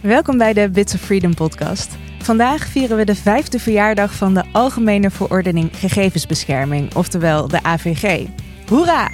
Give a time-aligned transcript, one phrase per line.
[0.00, 1.96] Welkom bij de Bits of Freedom podcast.
[2.22, 8.26] Vandaag vieren we de vijfde verjaardag van de Algemene Verordening Gegevensbescherming, oftewel de AVG.
[8.68, 9.10] Hoera!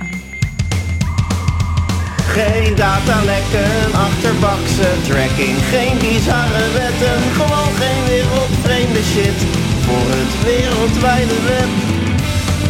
[2.16, 9.38] Geen datalekken, achterbakse tracking, geen bizarre wetten, gewoon geen wereldvreemde shit
[9.86, 11.70] voor het wereldwijde web.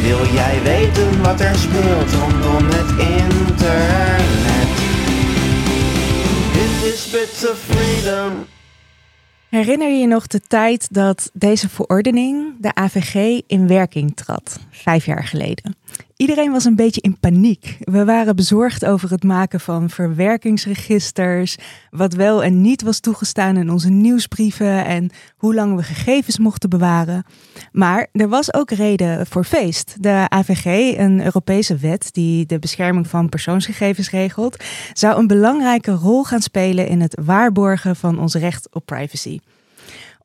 [0.03, 4.56] Wil jij weten wat er speelt rondom het internet?
[6.87, 8.47] Dit is Bits of Freedom.
[9.49, 14.61] Herinner je je nog de tijd dat deze verordening, de AVG, in werking trad?
[14.71, 15.77] Vijf jaar geleden.
[16.17, 17.77] Iedereen was een beetje in paniek.
[17.81, 21.57] We waren bezorgd over het maken van verwerkingsregisters,
[21.91, 26.71] wat wel en niet was toegestaan in onze nieuwsbrieven en hoe lang we gegevens mochten
[26.71, 27.25] bewaren.
[27.73, 29.97] Maar er was ook reden voor feest.
[30.03, 36.25] De AVG, een Europese wet die de bescherming van persoonsgegevens regelt, zou een belangrijke rol
[36.25, 39.39] gaan spelen in het waarborgen van ons recht op privacy.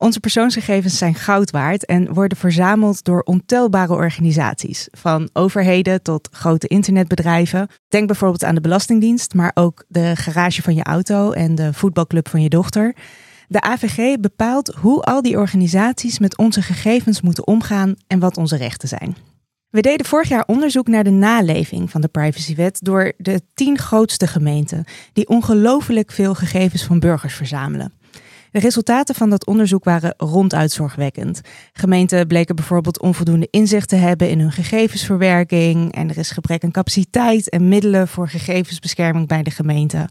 [0.01, 6.67] Onze persoonsgegevens zijn goud waard en worden verzameld door ontelbare organisaties, van overheden tot grote
[6.67, 7.67] internetbedrijven.
[7.87, 12.29] Denk bijvoorbeeld aan de Belastingdienst, maar ook de garage van je auto en de voetbalclub
[12.29, 12.95] van je dochter.
[13.47, 18.55] De AVG bepaalt hoe al die organisaties met onze gegevens moeten omgaan en wat onze
[18.55, 19.15] rechten zijn.
[19.69, 24.27] We deden vorig jaar onderzoek naar de naleving van de privacywet door de tien grootste
[24.27, 27.99] gemeenten, die ongelooflijk veel gegevens van burgers verzamelen.
[28.51, 31.41] De resultaten van dat onderzoek waren ronduit zorgwekkend.
[31.73, 36.71] Gemeenten bleken bijvoorbeeld onvoldoende inzicht te hebben in hun gegevensverwerking en er is gebrek aan
[36.71, 40.09] capaciteit en middelen voor gegevensbescherming bij de gemeente.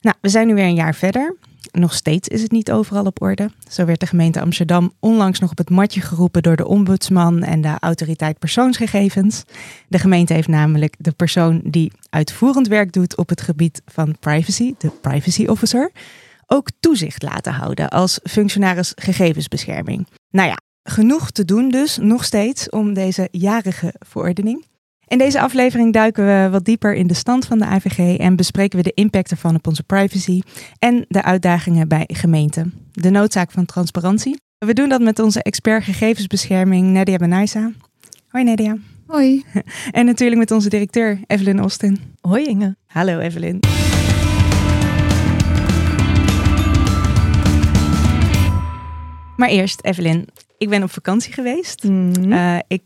[0.00, 1.36] Nou, we zijn nu weer een jaar verder.
[1.72, 3.50] Nog steeds is het niet overal op orde.
[3.68, 7.60] Zo werd de gemeente Amsterdam onlangs nog op het matje geroepen door de ombudsman en
[7.60, 9.44] de autoriteit persoonsgegevens.
[9.88, 14.74] De gemeente heeft namelijk de persoon die uitvoerend werk doet op het gebied van privacy,
[14.78, 15.90] de privacy officer,
[16.52, 20.06] ook toezicht laten houden als functionaris gegevensbescherming.
[20.30, 24.64] Nou ja, genoeg te doen dus nog steeds om deze jarige verordening.
[25.06, 28.78] In deze aflevering duiken we wat dieper in de stand van de AVG en bespreken
[28.78, 30.40] we de impact ervan op onze privacy
[30.78, 32.72] en de uitdagingen bij gemeenten.
[32.92, 34.40] De noodzaak van transparantie.
[34.58, 37.72] We doen dat met onze expert gegevensbescherming Nadia Benaisa.
[38.28, 38.76] Hoi Nadia.
[39.06, 39.44] Hoi.
[39.90, 41.98] En natuurlijk met onze directeur Evelyn Austin.
[42.20, 42.76] Hoi Inge.
[42.86, 43.60] Hallo Evelyn.
[49.42, 51.84] Maar eerst, Evelyn, ik ben op vakantie geweest.
[51.84, 52.32] Mhm.
[52.32, 52.82] Uh, ik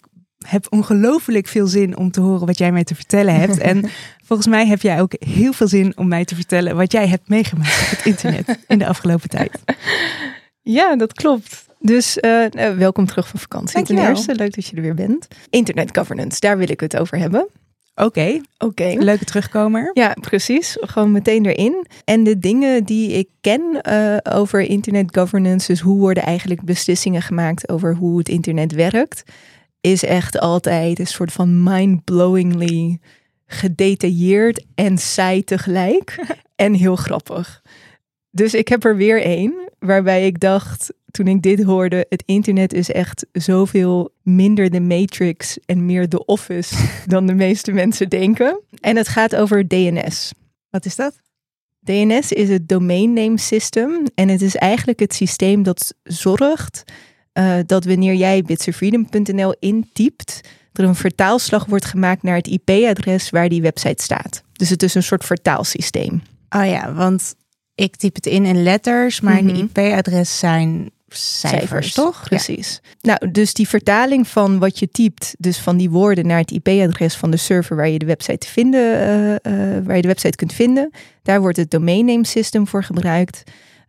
[0.47, 3.59] heb ongelooflijk veel zin om te horen wat jij mij te vertellen hebt.
[3.59, 3.91] en
[4.27, 7.29] volgens mij heb jij ook heel veel zin om mij te vertellen wat jij hebt
[7.29, 9.51] meegemaakt op het internet in de afgelopen tijd.
[10.69, 11.67] Ja, dat klopt.
[11.79, 12.47] Dus uh,
[12.77, 13.75] welkom terug van vakantie.
[13.75, 14.05] Dankjewel.
[14.05, 15.29] Ten eerste, leuk dat je er weer bent.
[15.51, 17.49] Internet governance, daar wil ik het over hebben.
[18.03, 18.95] Oké, Oké.
[18.99, 19.91] leuke terugkomer.
[19.93, 20.77] Ja, precies.
[20.81, 21.87] Gewoon meteen erin.
[22.05, 27.23] En de dingen die ik ken uh, over internet governance, dus hoe worden eigenlijk beslissingen
[27.23, 29.23] gemaakt over hoe het internet werkt,
[29.81, 32.99] is echt altijd een soort van mind-blowingly
[33.47, 36.19] gedetailleerd en saai tegelijk.
[36.57, 37.63] en heel grappig.
[38.31, 42.73] Dus ik heb er weer één waarbij ik dacht, toen ik dit hoorde, het internet
[42.73, 46.77] is echt zoveel minder de Matrix en meer de Office
[47.07, 48.61] dan de meeste mensen denken.
[48.81, 50.33] En het gaat over DNS.
[50.71, 51.21] Wat is dat?
[51.81, 56.85] DNS is het Domain Name System en het is eigenlijk het systeem dat zorgt
[57.39, 60.41] uh, dat wanneer jij bitsofreedom.nl intypt,
[60.73, 64.43] er een vertaalslag wordt gemaakt naar het IP-adres waar die website staat.
[64.53, 66.23] Dus het is een soort vertaalsysteem.
[66.49, 67.35] Oh ja, want
[67.77, 69.49] ik typ het in in letters, maar Mhm.
[69.49, 72.23] een IP-adres zijn cijfers, toch?
[72.25, 72.81] Precies.
[73.01, 77.15] Nou, dus die vertaling van wat je typt, dus van die woorden naar het IP-adres
[77.15, 80.37] van de server waar je de website te vinden, uh, uh, waar je de website
[80.37, 80.91] kunt vinden,
[81.23, 83.43] daar wordt het domain name system voor gebruikt.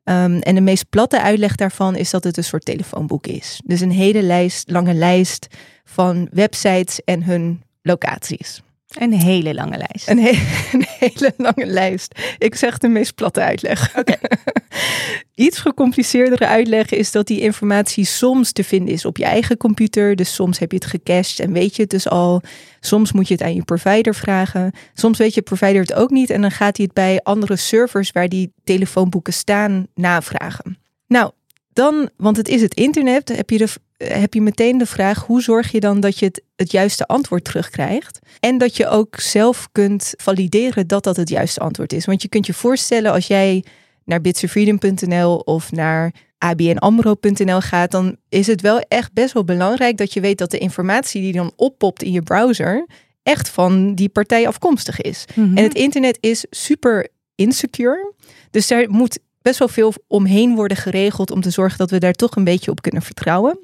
[0.03, 3.61] Um, en de meest platte uitleg daarvan is dat het een soort telefoonboek is.
[3.65, 5.47] Dus een hele lijst, lange lijst
[5.85, 8.61] van websites en hun locaties.
[8.87, 10.09] Een hele lange lijst.
[10.09, 10.29] Een, he
[10.73, 12.19] een, hele lange lijst.
[12.37, 13.97] Ik zeg de meest platte uitleg.
[13.97, 14.19] Okay.
[15.35, 20.15] Iets gecompliceerdere uitleg is dat die informatie soms te vinden is op je eigen computer.
[20.15, 22.41] Dus soms heb je het gecached en weet je het dus al.
[22.79, 24.71] Soms moet je het aan je provider vragen.
[24.94, 28.12] Soms weet je provider het ook niet en dan gaat hij het bij andere servers
[28.12, 30.77] waar die telefoonboeken staan navragen.
[31.07, 31.31] Nou,
[31.77, 33.68] dan, want het is het internet, heb je, de,
[34.06, 37.44] heb je meteen de vraag: hoe zorg je dan dat je het, het juiste antwoord
[37.44, 38.19] terugkrijgt?
[38.39, 42.06] En dat je ook zelf kunt valideren dat dat het juiste antwoord is.
[42.06, 43.63] Want je kunt je voorstellen als jij
[44.06, 50.13] naar bitsofreedom.nl of naar abnamro.nl gaat, dan is het wel echt best wel belangrijk dat
[50.13, 52.88] je weet dat de informatie die dan oppopt in je browser
[53.24, 55.25] echt van die partij afkomstig is.
[55.35, 55.57] Mhm.
[55.57, 58.13] En het internet is super insecure.
[58.51, 62.13] Dus daar moet best wel veel omheen worden geregeld om te zorgen dat we daar
[62.13, 63.60] toch een beetje op kunnen vertrouwen.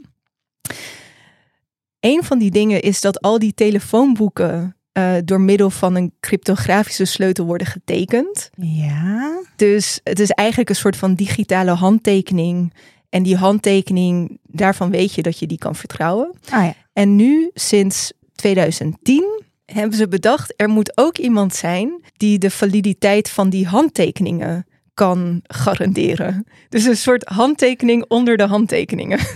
[1.99, 7.05] Een van die dingen is dat al die telefoonboeken uh, door middel van een cryptografische
[7.05, 8.49] sleutel worden getekend.
[8.55, 9.41] Ja.
[9.55, 12.73] Dus het is eigenlijk een soort van digitale handtekening.
[13.09, 16.31] En die handtekening, daarvan weet je dat je die kan vertrouwen.
[16.49, 16.73] Ah ja.
[16.93, 23.29] En nu, sinds 2010, hebben ze bedacht, er moet ook iemand zijn die de validiteit
[23.29, 26.45] van die handtekeningen kan garanderen.
[26.69, 29.19] Dus een soort handtekening onder de handtekeningen.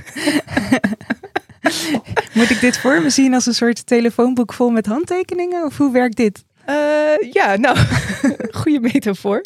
[2.34, 5.66] Moet ik dit voor me zien als een soort telefoonboek vol met handtekeningen?
[5.66, 6.46] Of hoe werkt dit?
[6.70, 7.78] Uh, ja, nou,
[8.62, 9.42] goede metafoor.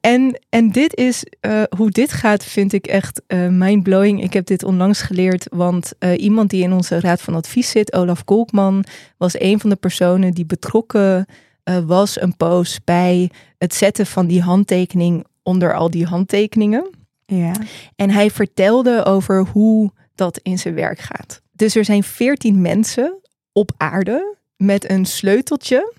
[0.00, 4.22] En, en dit is, uh, hoe dit gaat, vind ik echt uh, mindblowing.
[4.22, 8.24] Ik heb dit onlangs geleerd, want iemand die in onze raad van advies zit, Olaf
[8.24, 8.84] Kolkman,
[9.16, 11.26] was een van de personen die betrokken
[11.86, 16.90] was een poos bij het zetten van die handtekening onder al die handtekeningen.
[17.26, 17.52] Ja.
[17.96, 21.42] En hij vertelde over hoe dat in zijn werk gaat.
[21.52, 23.20] Dus er zijn veertien mensen
[23.52, 25.94] op aarde met een sleuteltje.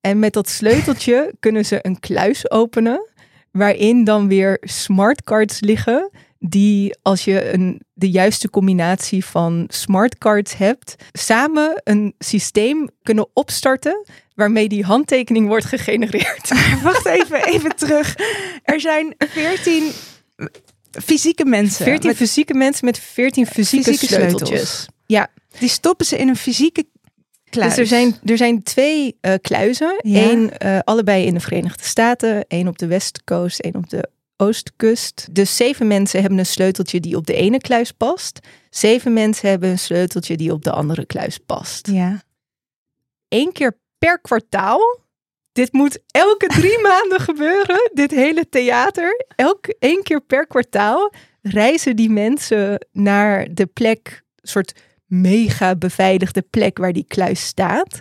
[0.00, 3.08] En met dat sleuteltje kunnen ze een kluis openen.
[3.50, 6.10] Waarin dan weer smartcards liggen.
[6.38, 10.94] Die als je een, de juiste combinatie van smartcards hebt.
[11.12, 14.06] Samen een systeem kunnen opstarten.
[14.38, 16.48] Waarmee die handtekening wordt gegenereerd.
[16.82, 18.14] Wacht even, even terug.
[18.62, 19.92] Er zijn veertien
[20.90, 21.84] fysieke mensen.
[21.84, 24.86] 14 fysieke mensen met 14 fysieke, fysieke sleuteltjes.
[25.06, 25.28] Ja.
[25.58, 26.84] Die stoppen ze in een fysieke
[27.50, 27.68] kluis.
[27.68, 30.00] Dus er zijn, er zijn twee uh, kluizen.
[30.02, 30.30] Ja.
[30.30, 32.44] Eén uh, allebei in de Verenigde Staten.
[32.48, 35.28] één op de Westcoast, één op de Oostkust.
[35.30, 38.38] Dus zeven mensen hebben een sleuteltje die op de ene kluis past.
[38.70, 41.86] Zeven mensen hebben een sleuteltje die op de andere kluis past.
[41.86, 42.22] Ja.
[43.28, 45.06] Eén keer per kwartaal
[45.58, 47.90] dit moet elke drie maanden gebeuren.
[47.92, 49.24] Dit hele theater.
[49.36, 51.12] Elke één keer per kwartaal
[51.42, 58.00] reizen die mensen naar de plek, soort mega beveiligde plek waar die kluis staat.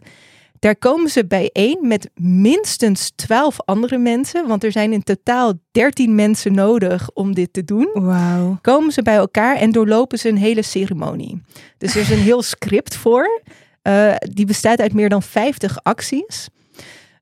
[0.60, 6.16] Daar komen ze bijeen met minstens twaalf andere mensen, want er zijn in totaal dertien
[6.16, 7.90] mensen nodig om dit te doen.
[7.94, 8.58] Wow.
[8.62, 11.42] Komen ze bij elkaar en doorlopen ze een hele ceremonie.
[11.78, 13.42] Dus er is een heel script voor.
[13.88, 16.48] Uh, die bestaat uit meer dan 50 acties.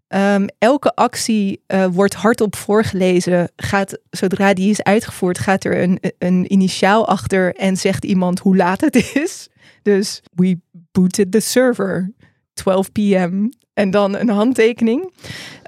[0.07, 3.51] Um, elke actie uh, wordt hardop voorgelezen.
[3.55, 8.55] Gaat, zodra die is uitgevoerd, gaat er een, een initiaal achter en zegt iemand hoe
[8.55, 9.47] laat het is.
[9.81, 10.59] Dus we
[10.91, 12.13] booted the server.
[12.53, 13.49] 12 p.m.
[13.73, 15.13] En dan een handtekening.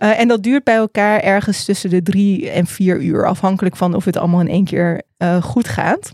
[0.04, 3.94] Uh, en dat duurt bij elkaar ergens tussen de drie en vier uur, afhankelijk van
[3.94, 5.02] of het allemaal in één keer
[5.42, 6.12] goed gaat.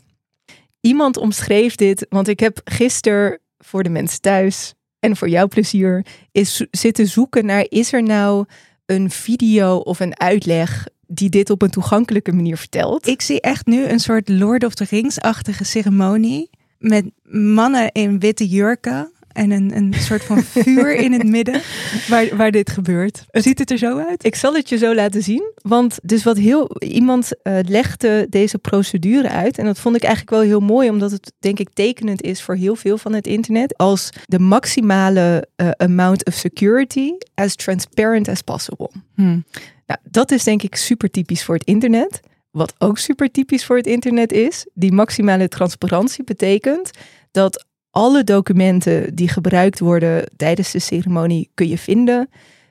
[0.82, 6.06] Iemand omschreef dit, want ik heb gisteren voor de mensen thuis en voor jouw plezier
[6.32, 8.46] is zitten zoeken naar is er nou
[8.86, 13.08] een video of een uitleg die dit op een toegankelijke manier vertelt.
[13.08, 18.48] Ik zie echt nu een soort Lord of the Rings-achtige ceremonie met mannen in witte
[18.48, 21.62] jurken en een, een soort van vuur in het midden
[22.08, 23.26] waar, waar dit gebeurt.
[23.32, 24.26] Ziet het er zo uit?
[24.26, 25.52] Ik zal het je zo laten zien.
[25.62, 29.58] Want dus wat heel iemand uh, legde deze procedure uit.
[29.58, 32.56] En dat vond ik eigenlijk wel heel mooi, omdat het denk ik tekenend is voor
[32.56, 33.78] heel veel van het internet.
[33.78, 38.90] Als de maximale uh, amount of security as transparent as possible.
[39.16, 39.46] Hmm.
[39.86, 42.20] Nou, dat is denk ik super typisch voor het internet.
[42.52, 46.92] Wat ook super typisch voor het internet is, die maximale transparantie betekent
[47.32, 52.30] dat alle documenten die gebruikt worden tijdens de ceremonie kun je vinden.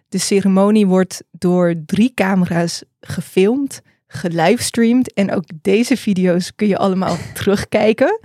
[0.09, 7.17] De ceremonie wordt door drie camera's gefilmd, gelivestreamd en ook deze video's kun je allemaal
[7.35, 8.21] terugkijken.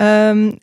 [0.00, 0.54] Um, uh,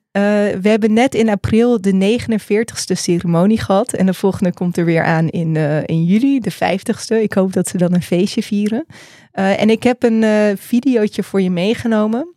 [0.62, 5.04] we hebben net in april de 49ste ceremonie gehad en de volgende komt er weer
[5.04, 7.22] aan in, uh, in juli, de 50ste.
[7.22, 8.86] Ik hoop dat ze dan een feestje vieren.
[9.34, 12.34] Uh, en ik heb een videootje voor je meegenomen.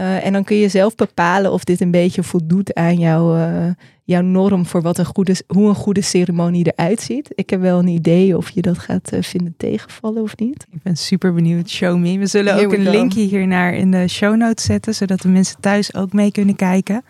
[0.00, 3.70] Uh, en dan kun je zelf bepalen of dit een beetje voldoet aan jouw, uh,
[4.04, 7.30] jouw norm voor wat een goede, hoe een goede ceremonie eruit ziet.
[7.34, 10.66] Ik heb wel een idee of je dat gaat uh, vinden tegenvallen of niet.
[10.70, 11.70] Ik ben super benieuwd.
[11.70, 12.18] Show me.
[12.18, 12.90] We zullen Here ook een go.
[12.90, 17.04] linkje hiernaar in de show notes zetten, zodat de mensen thuis ook mee kunnen kijken.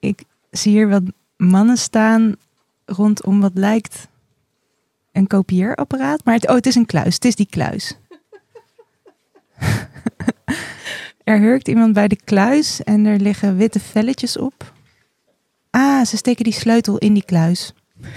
[0.00, 1.02] Ik zie hier wat
[1.36, 2.34] mannen staan
[2.84, 4.08] rondom wat lijkt
[5.12, 6.24] een kopieerapparaat.
[6.24, 7.14] Maar het, oh, het is een kluis.
[7.14, 7.96] Het is die kluis.
[11.24, 14.72] Er hurkt iemand bij de kluis en er liggen witte velletjes op.
[15.70, 17.72] Ah, ze steken die sleutel in die kluis.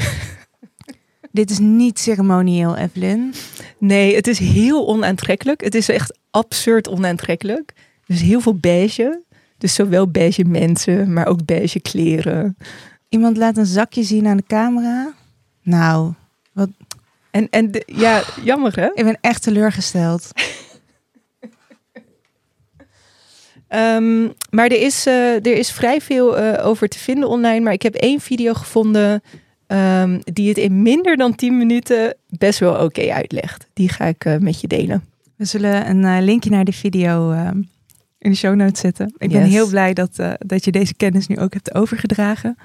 [1.32, 3.34] Dit is niet ceremonieel, Evelyn.
[3.78, 5.64] Nee, het is heel onaantrekkelijk.
[5.64, 7.74] Het is echt absurd onaantrekkelijk.
[8.06, 9.22] Dus heel veel beige.
[9.58, 12.58] Dus zowel beige mensen, maar ook beige kleren.
[13.10, 15.14] Iemand laat een zakje zien aan de camera.
[15.64, 16.14] Nou,
[16.54, 16.70] wat.
[17.32, 18.90] En, en de, ja, jammer hè?
[18.94, 20.32] Ik ben echt teleurgesteld.
[23.68, 27.60] Ehm, maar er is, eh, er is vrij veel eh, over te vinden online.
[27.60, 29.22] Maar ik heb één video gevonden
[29.68, 33.68] ehm, die het in minder dan 10 minuten best wel oké uitlegt.
[33.74, 35.04] Die ga ik eh, met je delen.
[35.36, 37.50] We zullen een linkje naar de video eh,
[38.18, 39.14] in de show notes zetten.
[39.18, 42.58] Ik ben heel blij dat, dat je deze kennis nu ook hebt overgedragen.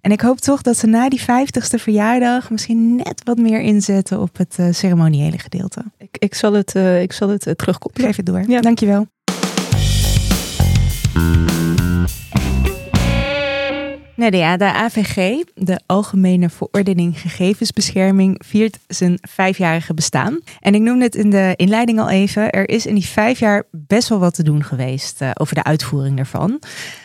[0.00, 4.20] En ik hoop toch dat ze na die 50ste verjaardag misschien net wat meer inzetten
[4.20, 5.82] op het ceremoniële gedeelte.
[5.98, 8.06] Ik, ik zal het, ik zal het terugkoppelen.
[8.06, 8.44] Geef het door.
[8.46, 8.60] Ja.
[8.60, 9.06] Dankjewel.
[14.18, 20.40] Nadia, de AVG, de Algemene Verordening Gegevensbescherming, viert zijn vijfjarige bestaan.
[20.60, 22.50] En ik noemde het in de inleiding al even.
[22.50, 25.64] Er is in die vijf jaar best wel wat te doen geweest eh, over de
[25.64, 26.60] uitvoering daarvan.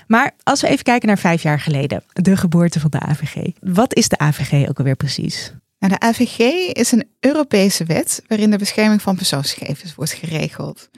[0.07, 3.35] Maar als we even kijken naar vijf jaar geleden, de geboorte van de AVG.
[3.59, 5.53] Wat is de AVG ook alweer precies?
[5.79, 6.39] Nou, de AVG
[6.71, 10.89] is een Europese wet waarin de bescherming van persoonsgegevens wordt geregeld.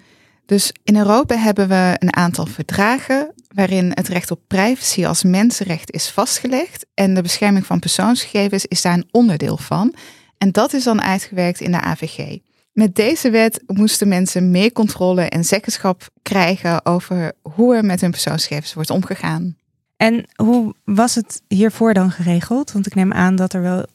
[0.45, 5.91] Dus in Europa hebben we een aantal verdragen waarin het recht op privacy als mensenrecht
[5.91, 9.93] is vastgelegd en de bescherming van persoonsgegevens is daar een onderdeel van.
[10.37, 12.37] En dat is dan uitgewerkt in de AVG.
[12.71, 18.11] Met deze wet moesten mensen meer controle en zeggenschap krijgen over hoe er met hun
[18.11, 19.57] persoonsgegevens wordt omgegaan.
[19.97, 22.71] En hoe was het hiervoor dan geregeld?
[22.71, 23.85] Want ik neem aan dat er wel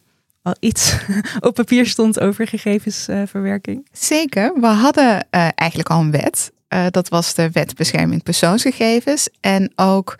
[0.42, 0.96] al iets
[1.40, 3.88] op papier stond over gegevensverwerking.
[3.92, 6.52] Zeker, we hadden eh, eigenlijk al een wet.
[6.68, 9.28] Eh, dat was de Wet Bescherming Persoonsgegevens.
[9.40, 10.18] En ook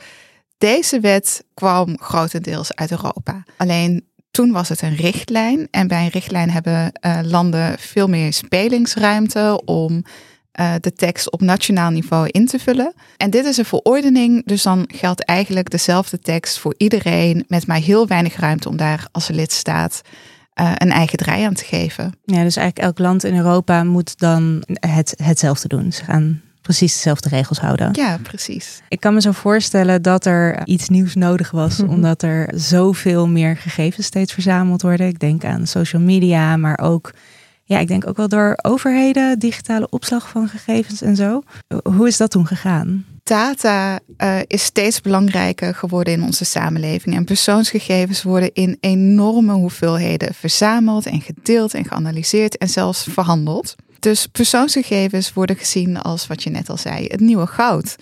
[0.59, 3.45] deze wet kwam grotendeels uit Europa.
[3.57, 5.69] Alleen toen was het een richtlijn.
[5.71, 10.05] En bij een richtlijn hebben eh, landen veel meer spelingsruimte om
[10.61, 12.95] eh, de tekst op nationaal niveau in te vullen.
[13.17, 17.77] En dit is een verordening, dus dan geldt eigenlijk dezelfde tekst voor iedereen, met maar
[17.77, 20.03] heel weinig ruimte om daar als lidstaat
[20.53, 22.13] eh, een eigen draai aan te geven.
[22.25, 25.93] Ja, dus eigenlijk elk land in Europa moet dan het, hetzelfde doen.
[25.93, 27.89] Ze gaan precies dezelfde regels houden.
[27.93, 28.81] Ja, precies.
[28.89, 33.57] Ik kan me zo voorstellen dat er iets nieuws nodig was, omdat er zoveel meer
[33.57, 35.07] gegevens steeds verzameld worden.
[35.07, 37.13] Ik denk aan social media, maar ook,
[37.71, 41.43] ja, ik denk ook wel door overheden, digitale opslag van gegevens en zo.
[41.83, 43.05] Hoe is dat toen gegaan?
[43.23, 47.15] Data eh, is steeds belangrijker geworden in onze samenleving.
[47.15, 53.75] En persoonsgegevens worden in enorme hoeveelheden verzameld en gedeeld en geanalyseerd en zelfs verhandeld.
[53.99, 57.97] Dus persoonsgegevens worden gezien als wat je net al zei, het nieuwe goud.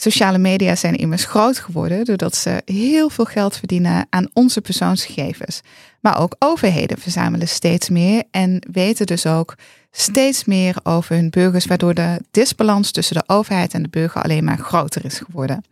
[0.00, 5.60] Sociale media zijn immers groot geworden doordat ze heel veel geld verdienen aan onze persoonsgegevens.
[6.00, 9.54] Maar ook overheden verzamelen steeds meer en weten dus ook
[9.90, 14.44] steeds meer over hun burgers, waardoor de disbalans tussen de overheid en de burger alleen
[14.44, 15.64] maar groter is geworden.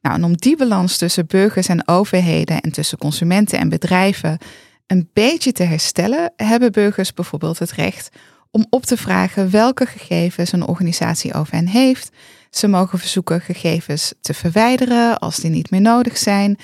[0.00, 4.38] Nou, om die balans tussen burgers en overheden en tussen consumenten en bedrijven
[4.86, 8.08] een beetje te herstellen, hebben burgers bijvoorbeeld het recht
[8.50, 12.10] om op te vragen welke gegevens een organisatie over hen heeft.
[12.56, 16.58] Ze mogen verzoeken gegevens te verwijderen als die niet meer nodig zijn,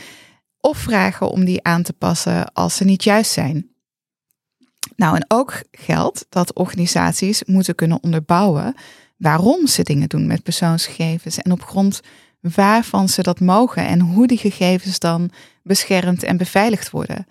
[0.60, 3.70] of vragen om die aan te passen als ze niet juist zijn.
[4.96, 8.74] Nou, en ook geldt dat organisaties moeten kunnen onderbouwen
[9.16, 12.00] waarom ze dingen doen met persoonsgegevens en op grond
[12.40, 15.30] waarvan ze dat mogen en hoe die gegevens dan
[15.62, 17.26] beschermd en beveiligd worden.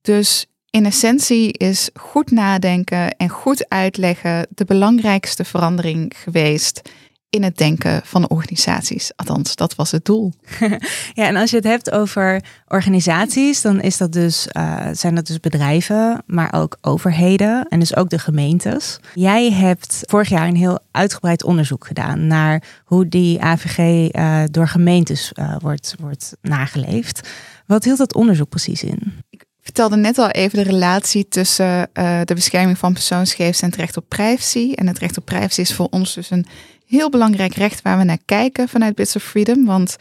[0.00, 6.90] Dus in essentie is goed nadenken en goed uitleggen de belangrijkste verandering geweest
[7.36, 9.12] in het denken van organisaties.
[9.16, 10.32] Althans, dat was het doel.
[11.14, 15.26] Ja, en als je het hebt over organisaties, dan is dat dus, eh, zijn dat
[15.26, 18.98] dus bedrijven, maar ook overheden en dus ook de gemeentes.
[19.14, 24.68] Jij hebt vorig jaar een heel uitgebreid onderzoek gedaan naar hoe die AVG eh, door
[24.68, 27.28] gemeentes eh, wordt, wordt nageleefd.
[27.66, 29.22] Wat hield dat onderzoek precies in?
[29.30, 31.90] Ik vertelde net al even de relatie tussen
[32.24, 34.72] de bescherming van persoonsgegevens en het recht op privacy.
[34.74, 36.46] En het recht op privacy is voor ons dus een
[36.86, 39.64] heel belangrijk recht waar we naar kijken vanuit Bits of Freedom.
[39.64, 39.96] Want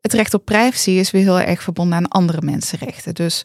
[0.00, 3.14] het recht op privacy is weer heel erg verbonden aan andere mensenrechten.
[3.14, 3.44] Dus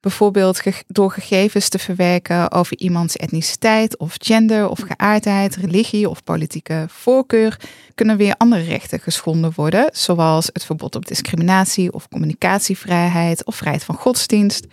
[0.00, 6.84] bijvoorbeeld door gegevens te verwerken over iemands etniciteit of gender of geaardheid, religie of politieke
[6.88, 7.60] voorkeur,
[7.94, 13.84] kunnen weer andere rechten geschonden worden, zoals het verbod op discriminatie of communicatievrijheid of vrijheid
[13.84, 14.66] van godsdienst.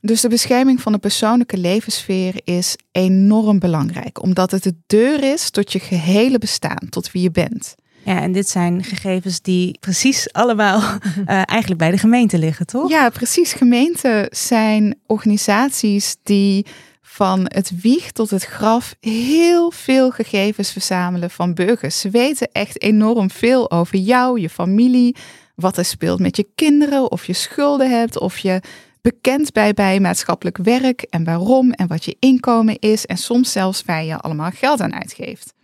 [0.00, 5.50] Dus de bescherming van de persoonlijke levenssfeer is enorm belangrijk, omdat het de deur is
[5.50, 7.74] tot je gehele bestaan, tot wie je bent.
[8.04, 10.80] Ja, en dit zijn gegevens die precies allemaal
[11.26, 12.90] eh, eigenlijk bij de gemeente liggen, toch?
[12.90, 13.52] Ja, precies.
[13.52, 16.66] Gemeenten zijn organisaties die
[17.02, 22.00] van het wieg tot het graf heel veel gegevens verzamelen van burgers.
[22.00, 25.16] Ze weten echt enorm veel over jou, je familie,
[25.54, 28.60] wat er speelt met je kinderen, of je schulden hebt, of je
[29.08, 33.82] bekend bent bij maatschappelijk werk en waarom en wat je inkomen is en soms zelfs
[33.84, 35.54] waar je allemaal geld aan uitgeeft.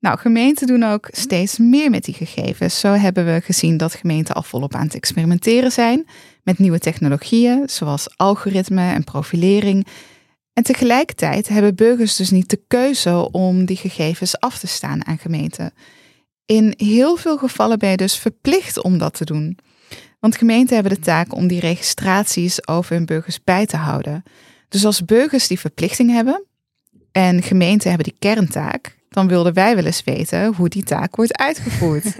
[0.00, 2.80] Nou, gemeenten doen ook steeds meer met die gegevens.
[2.80, 6.06] Zo hebben we gezien dat gemeenten al volop aan het experimenteren zijn
[6.42, 9.86] met nieuwe technologieën, zoals algoritme en profilering.
[10.52, 15.18] En tegelijkertijd hebben burgers dus niet de keuze om die gegevens af te staan aan
[15.18, 15.72] gemeenten.
[16.46, 19.58] In heel veel gevallen ben je dus verplicht om dat te doen.
[20.24, 24.22] Want gemeenten hebben de taak om die registraties over hun burgers bij te houden.
[24.68, 26.44] Dus als burgers die verplichting hebben
[27.12, 31.38] en gemeenten hebben die kerntaak, dan wilden wij wel eens weten hoe die taak wordt
[31.38, 32.04] uitgevoerd.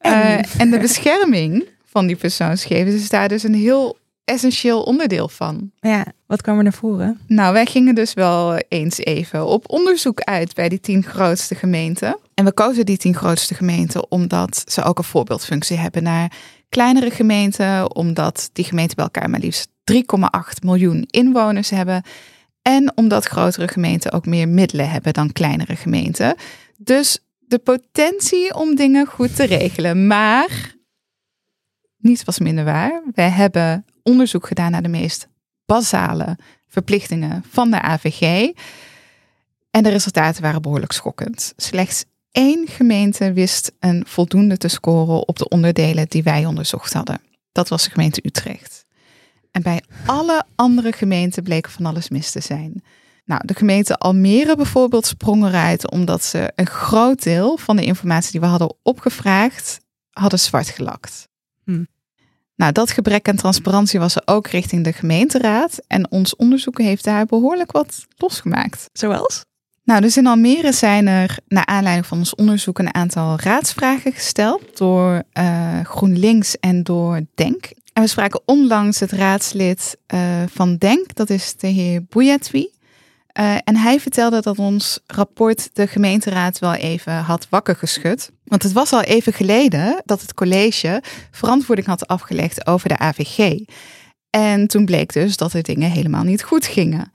[0.00, 5.70] Uh, en de bescherming van die persoonsgegevens is daar dus een heel essentieel onderdeel van.
[5.80, 7.20] Ja, wat kwam er naar voren?
[7.26, 12.18] Nou, wij gingen dus wel eens even op onderzoek uit bij die tien grootste gemeenten.
[12.34, 16.32] En we kozen die tien grootste gemeenten omdat ze ook een voorbeeldfunctie hebben naar
[16.68, 20.00] kleinere gemeenten, omdat die gemeenten bij elkaar maar liefst 3,8
[20.62, 22.02] miljoen inwoners hebben.
[22.62, 26.36] En omdat grotere gemeenten ook meer middelen hebben dan kleinere gemeenten.
[26.76, 30.06] Dus de potentie om dingen goed te regelen.
[30.06, 30.74] Maar
[31.96, 33.02] niets was minder waar.
[33.14, 35.28] Wij hebben onderzoek gedaan naar de meest
[35.66, 38.52] basale verplichtingen van de AVG.
[39.70, 41.52] En de resultaten waren behoorlijk schokkend.
[41.56, 42.04] Slechts
[42.34, 47.20] één gemeente wist een voldoende te scoren op de onderdelen die wij onderzocht hadden.
[47.52, 48.84] Dat was de gemeente Utrecht.
[49.50, 52.82] En bij alle andere gemeenten bleek van alles mis te zijn.
[53.24, 58.32] Nou, de gemeente Almere bijvoorbeeld sprong eruit omdat ze een groot deel van de informatie
[58.32, 61.28] die we hadden opgevraagd hadden zwart gelakt.
[61.64, 61.84] Hm.
[62.56, 65.80] Nou, dat gebrek aan transparantie was er ook richting de gemeenteraad.
[65.86, 68.88] En ons onderzoek heeft daar behoorlijk wat losgemaakt.
[68.92, 69.44] Zoals?
[69.84, 74.76] Nou, dus in Almere zijn er naar aanleiding van ons onderzoek een aantal raadsvragen gesteld
[74.78, 77.70] door uh, GroenLinks en door Denk.
[77.92, 82.68] En we spraken onlangs het raadslid uh, van Denk, dat is de heer Bouyatwi.
[83.40, 88.30] Uh, en hij vertelde dat ons rapport de gemeenteraad wel even had wakker geschud.
[88.44, 93.58] Want het was al even geleden dat het college verantwoording had afgelegd over de AVG.
[94.30, 97.12] En toen bleek dus dat er dingen helemaal niet goed gingen.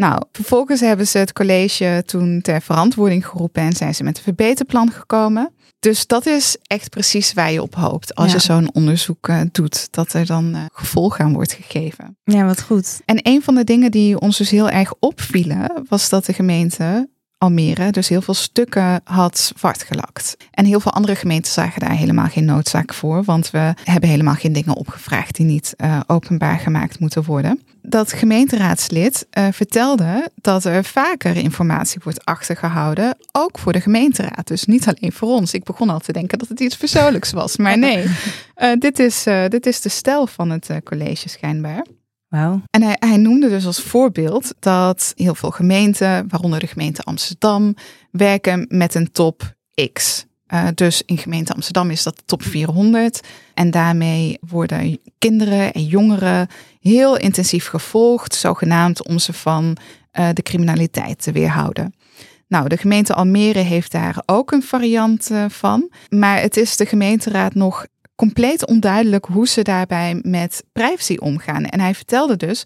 [0.00, 4.22] Nou, vervolgens hebben ze het college toen ter verantwoording geroepen en zijn ze met een
[4.22, 5.52] verbeterplan gekomen.
[5.78, 9.88] Dus dat is echt precies waar je op hoopt als je zo'n onderzoek uh, doet,
[9.90, 12.16] dat er dan uh, gevolg aan wordt gegeven.
[12.24, 13.00] Ja, wat goed.
[13.04, 17.08] En een van de dingen die ons dus heel erg opvielen, was dat de gemeente
[17.42, 20.36] Almere dus heel veel stukken had gelakt.
[20.50, 24.34] En heel veel andere gemeenten zagen daar helemaal geen noodzaak voor, want we hebben helemaal
[24.34, 27.60] geen dingen opgevraagd die niet uh, openbaar gemaakt moeten worden.
[27.82, 34.46] Dat gemeenteraadslid uh, vertelde dat er vaker informatie wordt achtergehouden, ook voor de gemeenteraad.
[34.46, 35.54] Dus niet alleen voor ons.
[35.54, 38.04] Ik begon al te denken dat het iets persoonlijks was, maar nee.
[38.56, 41.84] Uh, dit, is, dit is de stijl van het college schijnbaar.
[42.70, 47.74] En hij, noemde dus als voorbeeld dat heel veel gemeenten, waaronder de gemeente Amsterdam,
[48.10, 49.54] werken met een top
[49.92, 50.26] X.
[50.54, 53.20] Uh, dus in gemeente Amsterdam is dat de top 400.
[53.54, 56.48] En daarmee worden kinderen en jongeren
[56.80, 59.76] heel intensief gevolgd, zogenaamd om ze van
[60.18, 61.94] uh, de criminaliteit te weerhouden.
[62.48, 65.90] Nou, de gemeente Almere heeft daar ook een variant uh, van.
[66.08, 67.86] Maar het is de gemeenteraad nog
[68.20, 71.64] compleet onduidelijk hoe ze daarbij met privacy omgaan.
[71.64, 72.64] En hij vertelde dus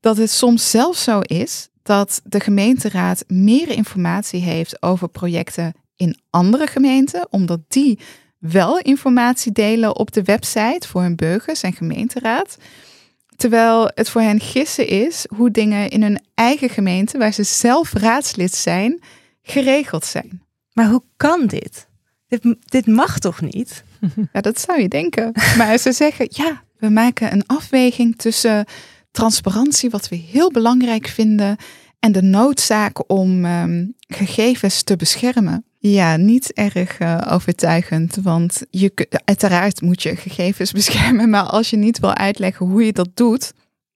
[0.00, 6.18] dat het soms zelfs zo is dat de gemeenteraad meer informatie heeft over projecten in
[6.30, 7.98] andere gemeenten, omdat die
[8.38, 12.56] wel informatie delen op de website voor hun burgers en gemeenteraad.
[13.36, 17.92] Terwijl het voor hen gissen is hoe dingen in hun eigen gemeente, waar ze zelf
[17.92, 19.02] raadslid zijn,
[19.42, 20.42] geregeld zijn.
[20.72, 21.88] Maar hoe kan dit?
[22.64, 23.82] Dit, mag toch niet?
[24.32, 25.32] Ja, dat zou je denken.
[25.56, 28.64] Maar ze zeggen, ja, we maken een afweging tussen
[29.10, 31.56] transparantie, wat we heel belangrijk vinden,
[31.98, 35.64] en de noodzaak om um, gegevens te beschermen.
[35.78, 41.76] Ja, niet erg uh, overtuigend, want je, uiteraard moet je gegevens beschermen, maar als je
[41.76, 43.52] niet wil uitleggen hoe je dat doet,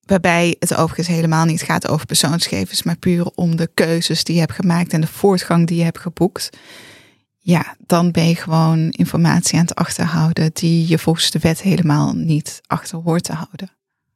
[0.06, 4.40] waarbij het overigens helemaal niet gaat over persoonsgegevens, maar puur om de keuzes die je
[4.40, 6.50] hebt gemaakt en de voortgang die je hebt geboekt,
[7.46, 12.12] ja, dan ben je gewoon informatie aan het achterhouden die je volgens de wet helemaal
[12.12, 13.70] niet achter hoort te houden.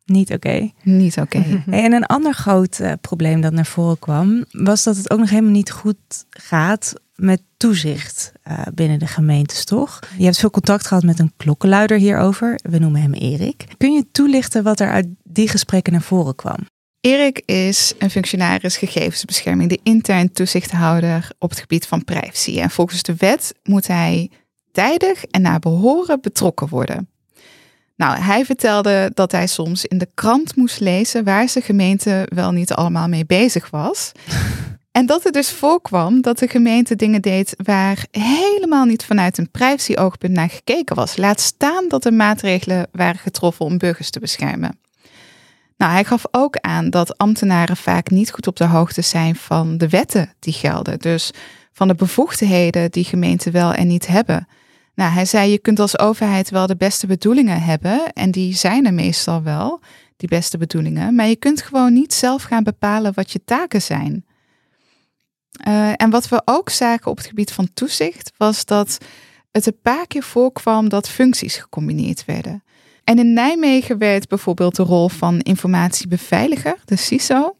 [0.05, 0.71] Niet oké.
[0.83, 1.63] Niet oké.
[1.71, 5.31] En een ander groot uh, probleem dat naar voren kwam, was dat het ook nog
[5.31, 5.97] helemaal niet goed
[6.31, 9.99] gaat met toezicht uh, binnen de gemeentes, toch?
[10.19, 12.61] Je hebt veel contact gehad met een klokkenluider hierover.
[12.63, 13.65] We noemen hem Erik.
[13.77, 16.59] Kun je toelichten wat er uit die gesprekken naar voren kwam?
[17.01, 22.61] Erik is een functionaris gegevensbescherming, de intern toezichthouder op het gebied van privacy.
[22.61, 24.31] En volgens de wet moet hij
[24.73, 27.09] tijdig en naar behoren betrokken worden.
[27.97, 32.53] Nou, hij vertelde dat hij soms in de krant moest lezen waar zijn gemeente wel
[32.53, 34.13] niet allemaal mee bezig was.
[34.93, 39.51] En dat het dus voorkwam dat de gemeente dingen deed waar helemaal niet vanuit een
[39.51, 41.17] privacy-oogpunt naar gekeken was.
[41.17, 44.79] Laat staan dat er maatregelen waren getroffen om burgers te beschermen.
[45.79, 49.79] Nou, hij gaf ook aan dat ambtenaren vaak niet goed op de hoogte zijn van
[49.79, 50.99] de wetten die gelden.
[50.99, 51.31] Dus
[51.73, 54.49] van de bevoegdheden die gemeenten wel en niet hebben.
[54.95, 58.87] Nou, hij zei: je kunt als overheid wel de beste bedoelingen hebben, en die zijn
[58.87, 59.81] er meestal wel,
[60.17, 64.25] die beste bedoelingen, maar je kunt gewoon niet zelf gaan bepalen wat je taken zijn.
[65.69, 68.99] Uh, en wat we ook zagen op het gebied van toezicht, was dat
[69.51, 72.63] het een paar keer voorkwam dat functies gecombineerd werden.
[73.09, 77.57] En in Nijmegen werd bijvoorbeeld de rol van informatiebeveiliger, de CISO,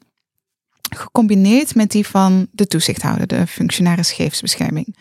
[0.97, 4.97] gecombineerd met die van de toezichthouder, de functionaris gegevensbescherming.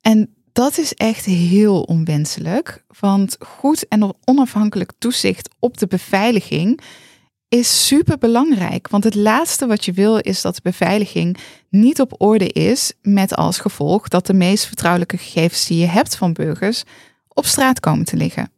[0.00, 6.80] En dat is echt heel onwenselijk, want goed en onafhankelijk toezicht op de beveiliging
[7.48, 8.88] is super belangrijk.
[8.88, 11.36] Want het laatste wat je wil is dat de beveiliging
[11.68, 16.16] niet op orde is, met als gevolg dat de meest vertrouwelijke gegevens die je hebt
[16.16, 16.82] van burgers
[17.28, 18.50] op straat komen te liggen.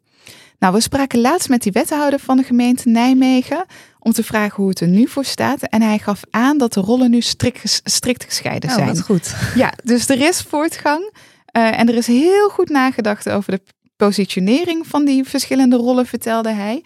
[0.62, 3.64] Nou, we spraken laatst met die wethouder van de gemeente Nijmegen
[3.98, 5.62] om te vragen hoe het er nu voor staat.
[5.62, 8.86] En hij gaf aan dat de rollen nu strikt, strikt gescheiden oh, zijn.
[8.86, 9.34] Dat goed.
[9.54, 11.10] Ja, dus er is voortgang.
[11.56, 13.60] Uh, en er is heel goed nagedacht over de
[13.96, 16.82] positionering van die verschillende rollen, vertelde hij.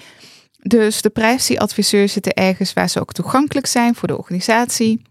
[0.62, 5.02] Dus de privacyadviseurs zitten ergens waar ze ook toegankelijk zijn voor de organisatie.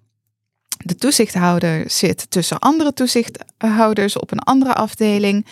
[0.77, 5.45] De toezichthouder zit tussen andere toezichthouders op een andere afdeling.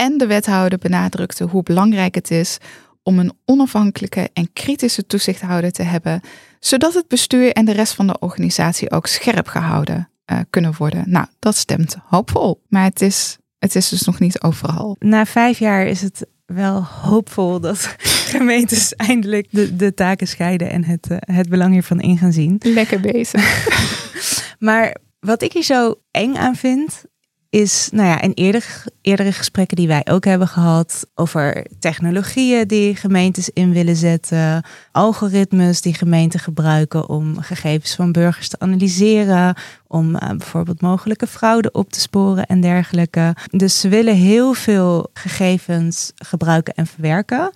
[0.00, 2.58] En de wethouder benadrukte hoe belangrijk het is
[3.02, 6.20] om een onafhankelijke en kritische toezichthouder te hebben,
[6.60, 11.04] zodat het bestuur en de rest van de organisatie ook scherp gehouden uh, kunnen worden.
[11.06, 14.96] Nou, dat stemt hoopvol, maar het is, het is dus nog niet overal.
[14.98, 17.94] Na vijf jaar is het wel hoopvol dat
[18.34, 22.56] gemeentes eindelijk de, de taken scheiden en het, uh, het belang hiervan in gaan zien.
[22.62, 23.68] Lekker bezig.
[24.58, 27.04] maar wat ik hier zo eng aan vind,
[27.50, 32.96] is, nou ja, in eerder, eerdere gesprekken die wij ook hebben gehad over technologieën die
[32.96, 39.54] gemeentes in willen zetten, algoritmes die gemeenten gebruiken om gegevens van burgers te analyseren,
[39.86, 43.36] om uh, bijvoorbeeld mogelijke fraude op te sporen en dergelijke.
[43.46, 47.50] Dus ze willen heel veel gegevens gebruiken en verwerken.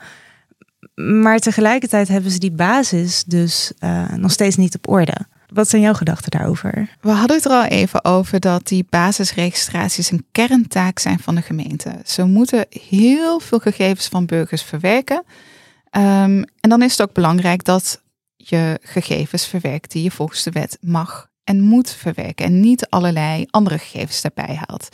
[0.94, 5.26] Maar tegelijkertijd hebben ze die basis dus uh, nog steeds niet op orde.
[5.54, 6.88] Wat zijn jouw gedachten daarover?
[7.00, 11.42] We hadden het er al even over dat die basisregistraties een kerntaak zijn van de
[11.42, 11.90] gemeente.
[12.04, 15.24] Ze moeten heel veel gegevens van burgers verwerken.
[15.90, 18.02] Um, en dan is het ook belangrijk dat
[18.36, 22.46] je gegevens verwerkt die je volgens de wet mag en moet verwerken.
[22.46, 24.88] En niet allerlei andere gegevens daarbij haalt.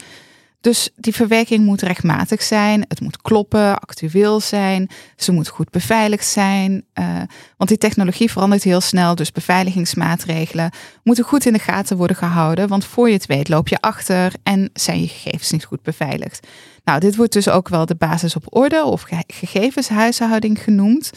[0.61, 6.27] Dus die verwerking moet rechtmatig zijn, het moet kloppen, actueel zijn, ze moet goed beveiligd
[6.27, 6.85] zijn.
[6.94, 7.16] Uh,
[7.57, 10.70] want die technologie verandert heel snel, dus beveiligingsmaatregelen
[11.03, 12.68] moeten goed in de gaten worden gehouden.
[12.68, 16.46] Want voor je het weet loop je achter en zijn je gegevens niet goed beveiligd.
[16.85, 21.11] Nou, dit wordt dus ook wel de basis op orde of gegevenshuishouding genoemd.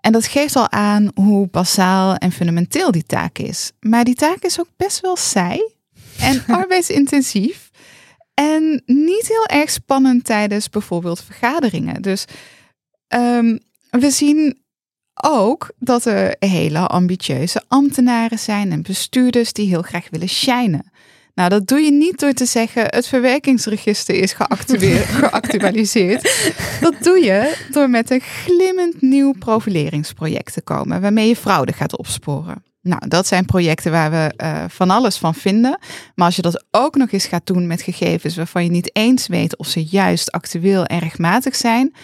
[0.00, 3.72] En dat geeft al aan hoe basaal en fundamenteel die taak is.
[3.80, 5.60] Maar die taak is ook best wel saai
[6.18, 7.65] en arbeidsintensief.
[8.40, 12.02] En niet heel erg spannend tijdens bijvoorbeeld vergaderingen.
[12.02, 12.24] Dus
[13.14, 13.58] um,
[13.90, 14.64] we zien
[15.22, 20.90] ook dat er hele ambitieuze ambtenaren zijn en bestuurders die heel graag willen shinen.
[21.34, 24.32] Nou, dat doe je niet door te zeggen het verwerkingsregister is
[25.20, 26.50] geactualiseerd.
[26.80, 31.96] dat doe je door met een glimmend nieuw profileringsproject te komen waarmee je fraude gaat
[31.96, 32.64] opsporen.
[32.86, 35.78] Nou, dat zijn projecten waar we uh, van alles van vinden.
[36.14, 39.26] Maar als je dat ook nog eens gaat doen met gegevens waarvan je niet eens
[39.26, 41.94] weet of ze juist actueel en rechtmatig zijn,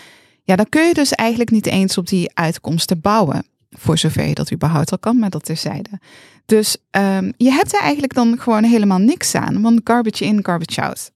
[0.43, 3.45] ja, dan kun je dus eigenlijk niet eens op die uitkomsten bouwen.
[3.71, 6.01] Voor zover je dat überhaupt al kan, maar dat terzijde.
[6.47, 10.83] Dus um, je hebt er eigenlijk dan gewoon helemaal niks aan, want garbage in, garbage
[10.83, 11.11] out.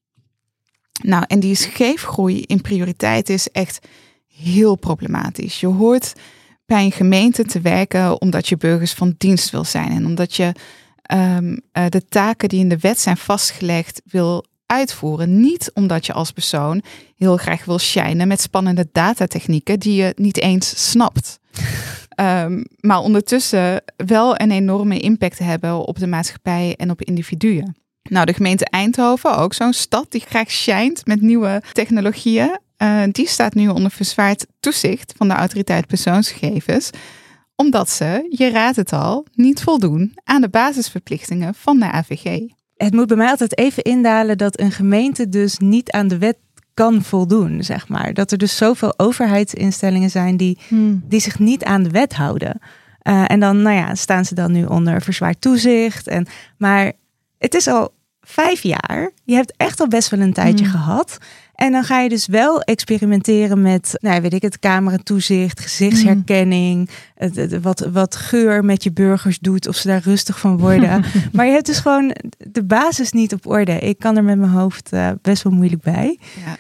[1.03, 3.87] Nou, en die scheefgroei in prioriteit is echt
[4.27, 5.61] heel problematisch.
[5.61, 6.13] Je hoort
[6.67, 10.53] bij een gemeente te werken omdat je burgers van dienst wil zijn en omdat je
[11.13, 15.41] um, uh, de taken die in de wet zijn vastgelegd wil uitvoeren.
[15.41, 16.83] Niet omdat je als persoon
[17.17, 21.39] heel graag wil shinen met spannende datatechnieken die je niet eens snapt.
[22.21, 27.77] Um, maar ondertussen wel een enorme impact hebben op de maatschappij en op individuen.
[28.03, 32.59] Nou, de gemeente Eindhoven, ook zo'n stad die graag shint met nieuwe technologieën.
[32.83, 36.91] Uh, die staat nu onder verzwaard toezicht van de autoriteit persoonsgegevens,
[37.55, 42.41] omdat ze, je raadt het al, niet voldoen aan de basisverplichtingen van de AVG.
[42.77, 46.37] Het moet bij mij altijd even indalen dat een gemeente dus niet aan de wet
[46.75, 48.15] kan voldoen, zeg maar.
[48.15, 51.03] Dat er dus zoveel overheidsinstellingen zijn die, hmm.
[51.09, 52.61] die zich niet aan de wet houden.
[53.03, 56.07] Uh, en dan, nou ja, staan ze dan nu onder verzwaard toezicht.
[56.07, 56.27] En,
[56.59, 56.93] maar
[57.39, 59.11] Het is al vijf jaar.
[59.25, 60.71] Je hebt echt al best wel een tijdje Mm.
[60.71, 61.19] gehad.
[61.57, 67.37] En dan ga je dus wel experimenteren met, nou weet ik het, cameratoezicht, gezichtsherkenning, het,
[67.37, 71.05] het- wat, wat geur met je burgers doet, of ze daar rustig van worden.
[71.33, 73.79] maar je hebt dus gewoon de basis niet op orde.
[73.79, 76.19] Ik kan er met mijn hoofd eh, best wel moeilijk bij.
[76.45, 76.57] Ja,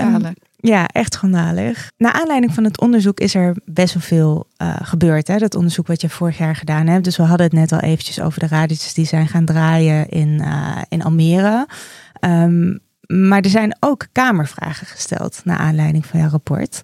[0.00, 0.34] schandalen.
[0.56, 1.90] Ja, echt schandalig.
[1.96, 5.28] Naar aanleiding van het onderzoek is er best wel veel eh, gebeurd.
[5.28, 5.36] Hè?
[5.38, 7.04] Dat onderzoek wat je vorig jaar gedaan hebt.
[7.04, 10.40] Dus we hadden het net al eventjes over de radiotjes die zijn gaan draaien in,
[10.40, 11.66] eh, in Almere.
[12.12, 12.76] Ehm,
[13.12, 16.82] maar er zijn ook kamervragen gesteld naar aanleiding van jouw rapport.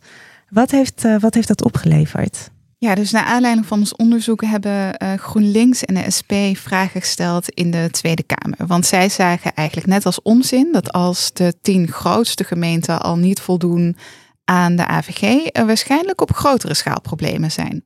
[0.49, 2.51] Wat heeft, eh, wat heeft dat opgeleverd?
[2.79, 7.49] Ja, dus naar aanleiding van ons onderzoek hebben eh, GroenLinks en de SP vragen gesteld
[7.49, 8.67] in de Tweede Kamer.
[8.67, 13.41] Want zij zagen eigenlijk net als onzin dat als de tien grootste gemeenten al niet
[13.41, 13.97] voldoen
[14.45, 17.85] aan de AVG, er waarschijnlijk op grotere schaal problemen zijn.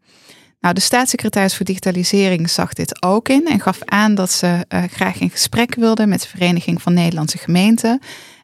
[0.60, 4.82] Nou, de staatssecretaris voor Digitalisering zag dit ook in en gaf aan dat ze eh,
[4.90, 8.00] graag in gesprek wilden met de Vereniging van Nederlandse Gemeenten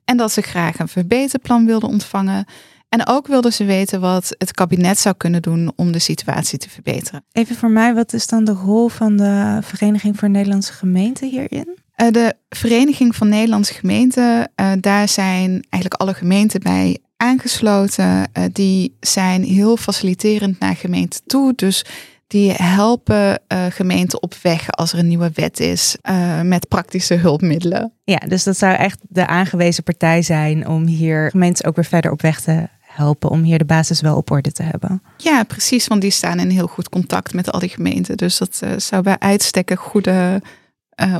[0.08, 2.44] en dat ze graag een verbeterplan wilden ontvangen.
[2.88, 6.70] En ook wilden ze weten wat het kabinet zou kunnen doen om de situatie te
[6.70, 7.24] verbeteren.
[7.32, 11.78] Even voor mij, wat is dan de rol van de Vereniging voor Nederlandse Gemeenten hierin?
[11.94, 18.28] Eh, de Vereniging van Nederlandse Gemeenten, eh, daar zijn eigenlijk alle gemeenten bij aangesloten.
[18.32, 21.52] Eh, die zijn heel faciliterend naar gemeenten toe.
[21.56, 21.84] Dus
[22.28, 27.14] die helpen eh, gemeenten op weg als er een nieuwe wet is eh, met praktische
[27.14, 27.92] hulpmiddelen.
[28.04, 32.10] Ja, dus dat zou echt de aangewezen partij zijn om hier gemeentes ook weer verder
[32.10, 33.30] op weg te helpen.
[33.30, 35.02] Om hier de basis wel op orde te hebben.
[35.16, 38.16] Ja, precies, want die staan in heel goed contact met al die gemeenten.
[38.16, 40.42] Dus dat eh, zou bij uitstek een goede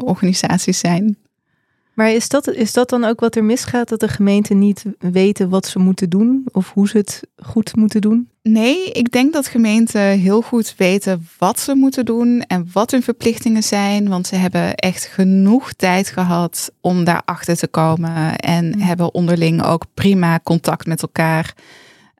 [0.04, 1.16] organisaties zijn.
[1.98, 3.88] Maar is dat, is dat dan ook wat er misgaat?
[3.88, 6.46] Dat de gemeenten niet weten wat ze moeten doen?
[6.52, 8.28] Of hoe ze het goed moeten doen?
[8.42, 13.02] Nee, ik denk dat gemeenten heel goed weten wat ze moeten doen en wat hun
[13.02, 14.08] verplichtingen zijn.
[14.08, 18.36] Want ze hebben echt genoeg tijd gehad om daarachter te komen.
[18.36, 18.80] En Mm.
[18.80, 21.54] hebben onderling ook prima contact met elkaar.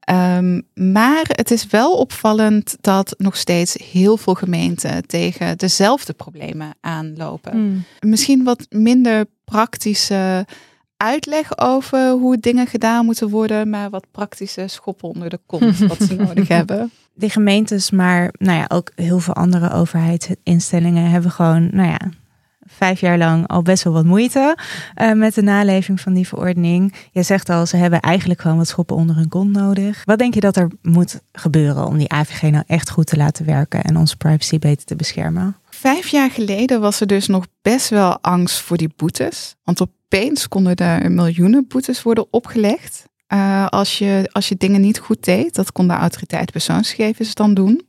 [0.01, 6.75] Ehm, maar het is wel opvallend dat nog steeds heel veel gemeenten tegen dezelfde problemen
[6.81, 10.47] aanlopen misschien wat minder praktische
[10.97, 16.03] uitleg over hoe dingen gedaan moeten worden, maar wat praktische schoppen onder de kont wat
[16.03, 16.91] ze nodig hebben.
[17.15, 22.11] De gemeentes, maar nou ja, ook heel veel andere overheidsinstellingen hebben gewoon, nou ja,
[22.67, 24.57] vijf jaar lang al best wel wat moeite
[24.95, 26.95] eh, met de naleving van die verordening.
[27.13, 30.03] Je zegt al, ze hebben eigenlijk gewoon wat schoppen onder hun kont nodig.
[30.05, 33.45] Wat denk je dat er moet gebeuren om die AVG nou echt goed te laten
[33.45, 35.57] werken en onze privacy beter te beschermen?
[35.81, 39.55] Vijf jaar geleden was er dus nog best wel angst voor die boetes.
[39.65, 43.07] Want opeens konden er miljoenen boetes worden opgelegd.
[43.27, 45.55] eh, als, je, als je dingen niet goed deed.
[45.55, 47.87] Dat kon de autoriteit persoonsgegevens dan doen.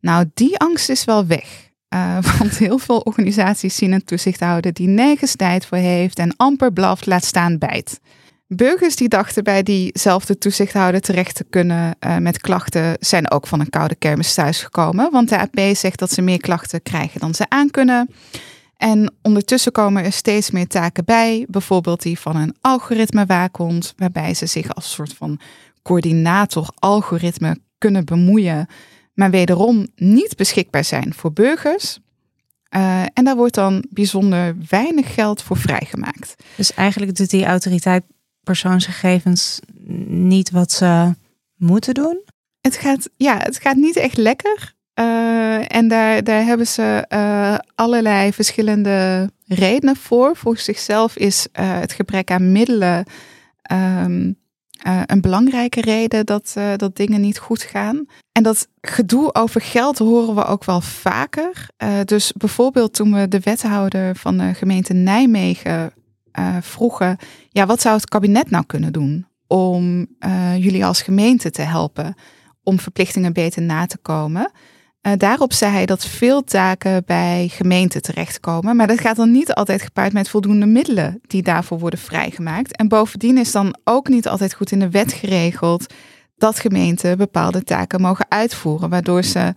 [0.00, 1.70] Nou, die angst is wel weg.
[1.88, 6.72] Eh, want heel veel organisaties zien een toezichthouder die nergens tijd voor heeft en amper
[6.72, 8.00] blaft, laat staan bijt.
[8.46, 13.60] Burgers die dachten bij diezelfde toezichthouder terecht te kunnen eh, met klachten, zijn ook van
[13.60, 15.10] een koude kermis thuisgekomen.
[15.10, 18.10] Want de AP zegt dat ze meer klachten krijgen dan ze aankunnen.
[18.76, 24.46] En ondertussen komen er steeds meer taken bij, bijvoorbeeld die van een algoritmewaakhond, waarbij ze
[24.46, 25.40] zich als soort van
[25.82, 28.66] coördinator algoritme kunnen bemoeien,
[29.14, 31.98] maar wederom niet beschikbaar zijn voor burgers.
[32.68, 36.34] Eh, en daar wordt dan bijzonder weinig geld voor vrijgemaakt.
[36.56, 38.04] Dus eigenlijk doet die autoriteit
[38.44, 39.60] persoonsgegevens
[40.06, 41.14] niet wat ze
[41.56, 42.22] moeten doen.
[42.60, 44.74] Het gaat, ja, het gaat niet echt lekker.
[44.94, 50.36] Eh, en daar, daar hebben ze eh, allerlei verschillende redenen voor.
[50.36, 53.04] Volgens zichzelf is eh, het gebrek aan middelen
[53.62, 54.32] ehm,
[54.82, 58.06] eh, een belangrijke reden dat, dat dingen niet goed gaan.
[58.32, 61.66] En dat gedoe over geld horen we ook wel vaker.
[62.04, 65.92] Dus bijvoorbeeld toen we de wethouder van de gemeente Nijmegen
[66.34, 67.16] eh, vroegen:
[67.48, 72.14] ja, wat zou het kabinet nou kunnen doen om eh, jullie als gemeente te helpen
[72.62, 74.50] om verplichtingen beter na te komen?
[75.00, 79.54] Eh, daarop zei hij dat veel taken bij gemeenten terechtkomen, maar dat gaat dan niet
[79.54, 82.76] altijd gepaard met voldoende middelen die daarvoor worden vrijgemaakt.
[82.76, 85.94] En bovendien is dan ook niet altijd goed in de wet geregeld
[86.36, 89.54] dat gemeenten bepaalde taken mogen uitvoeren, waardoor ze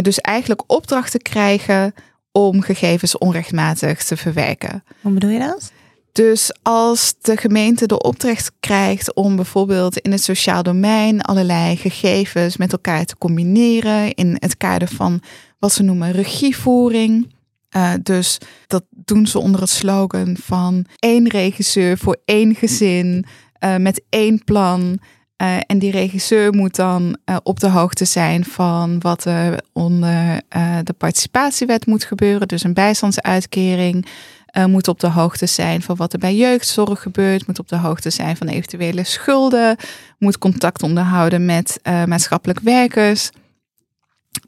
[0.00, 1.94] dus eigenlijk opdrachten krijgen
[2.32, 4.84] om gegevens onrechtmatig te verwerken.
[5.00, 5.72] Hoe bedoel je dat?
[6.14, 12.56] Dus als de gemeente de opdracht krijgt om bijvoorbeeld in het sociaal domein allerlei gegevens
[12.56, 15.22] met elkaar te combineren in het kader van
[15.58, 17.32] wat ze noemen regievoering.
[17.76, 23.24] Uh, dus dat doen ze onder het slogan van één regisseur voor één gezin
[23.64, 24.98] uh, met één plan.
[25.42, 30.42] Uh, en die regisseur moet dan op de hoogte zijn van wat er onder
[30.82, 32.48] de participatiewet moet gebeuren.
[32.48, 34.06] Dus een bijstandsuitkering,
[34.54, 37.76] eh, moet op de hoogte zijn van wat er bij jeugdzorg gebeurt, moet op de
[37.76, 39.76] hoogte zijn van eventuele schulden,
[40.18, 43.30] moet contact onderhouden met uh, maatschappelijk werkers.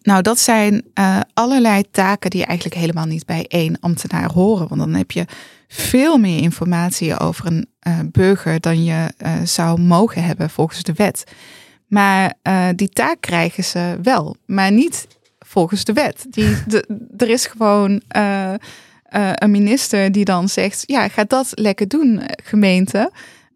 [0.03, 4.69] Nou, dat zijn uh, allerlei taken die eigenlijk helemaal niet bij één ambtenaar horen.
[4.69, 5.25] Want dan heb je
[5.69, 10.93] veel meer informatie over een uh, burger dan je uh, zou mogen hebben volgens de
[10.93, 11.25] wet.
[11.87, 12.35] Maar
[12.75, 15.07] die taak krijgen ze wel, maar niet
[15.39, 16.27] volgens de wet.
[16.31, 18.03] Die, de, er is gewoon
[19.35, 23.11] een minister die dan zegt: Ja, ga dat lekker doen, gemeente.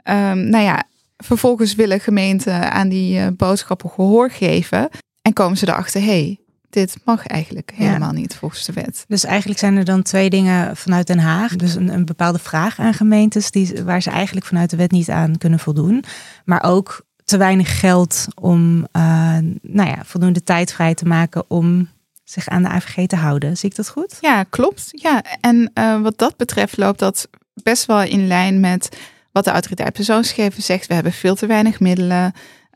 [0.05, 0.83] Um, nou ja,
[1.17, 4.89] vervolgens willen gemeenten aan die boodschappen gehoor geven.
[5.23, 9.05] En komen ze erachter, hé, hey, dit mag eigenlijk helemaal niet volgens de wet.
[9.09, 11.57] Dus eigenlijk zijn er dan twee dingen vanuit Den Haag.
[11.57, 15.11] Dus een, een bepaalde vraag aan gemeentes die, waar ze eigenlijk vanuit de wet niet
[15.11, 16.05] aan kunnen voldoen.
[16.45, 21.89] Maar ook te weinig geld om uh, nou ja, voldoende tijd vrij te maken om
[22.31, 23.57] zich aan de AVG te houden.
[23.57, 24.19] Zie ik dat goed?
[24.21, 24.89] Ja, klopt.
[24.91, 27.29] Ja, en uh, wat dat betreft loopt dat
[27.63, 28.99] best wel in lijn met
[29.33, 30.87] wat de autoriteit persoonsgegevens zegt.
[30.87, 32.33] We hebben veel te weinig middelen.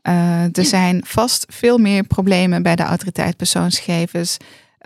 [0.07, 4.37] Uh, er zijn vast veel meer problemen bij de autoriteit persoonsgegevens.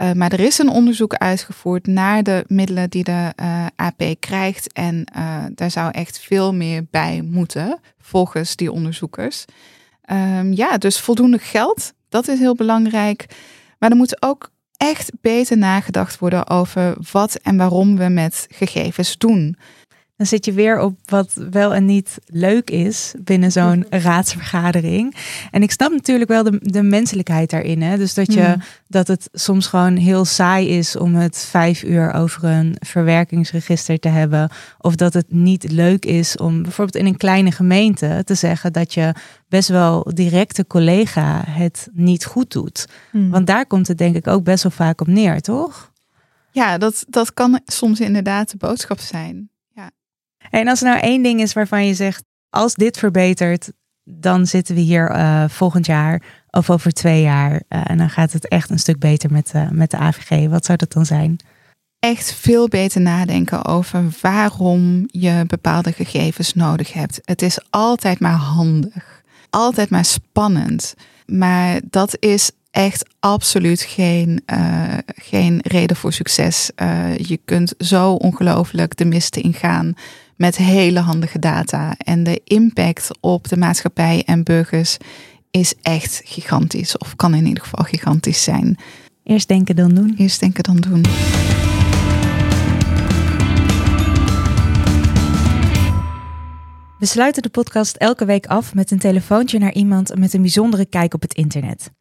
[0.01, 4.73] Uh, maar er is een onderzoek uitgevoerd naar de middelen die de uh, AP krijgt.
[4.73, 5.03] En
[5.55, 9.45] daar zou echt veel meer bij moeten, volgens die onderzoekers.
[10.11, 13.25] Um, ja, dus voldoende geld, dat is heel belangrijk.
[13.79, 19.17] Maar er moet ook echt beter nagedacht worden over wat en waarom we met gegevens
[19.17, 19.57] doen
[20.19, 25.15] dan zit je weer op wat wel en niet leuk is binnen zo'n raadsvergadering.
[25.51, 27.81] En ik snap natuurlijk wel de, de menselijkheid daarin.
[27.81, 27.97] Hè?
[27.97, 28.61] Dus dat, je, mm.
[28.87, 34.07] dat het soms gewoon heel saai is om het vijf uur over een verwerkingsregister te
[34.07, 34.49] hebben.
[34.77, 38.93] Of dat het niet leuk is om bijvoorbeeld in een kleine gemeente te zeggen dat
[38.93, 39.13] je
[39.47, 42.87] best wel directe collega het niet goed doet.
[43.11, 43.29] Mm.
[43.29, 45.91] Want daar komt het denk ik ook best wel vaak op neer, toch?
[46.51, 49.49] Ja, dat, dat kan soms inderdaad de boodschap zijn.
[50.49, 53.71] En als er nou één ding is waarvan je zegt, als dit verbetert,
[54.03, 57.51] dan zitten we hier uh, volgend jaar of over twee jaar.
[57.51, 60.49] Uh, en dan gaat het echt een stuk beter met, uh, met de AVG.
[60.49, 61.39] Wat zou dat dan zijn?
[61.99, 67.19] Echt veel beter nadenken over waarom je bepaalde gegevens nodig hebt.
[67.23, 70.93] Het is altijd maar handig, altijd maar spannend.
[71.25, 74.43] Maar dat is echt absoluut geen,
[75.05, 76.71] geen reden voor succes.
[77.17, 79.95] Je kunt zo ongelooflijk de mist ingaan
[80.39, 81.95] met hele handige data.
[81.97, 84.97] En de impact op de maatschappij en burgers
[85.51, 86.97] is echt gigantisch.
[86.97, 88.77] Of kan in ieder geval gigantisch zijn.
[89.23, 90.13] Eerst denken dan doen.
[90.17, 91.01] Eerst denken dan doen.
[96.99, 100.85] We sluiten de podcast elke week af met een telefoontje naar iemand met een bijzondere
[100.85, 101.91] kijk op het internet.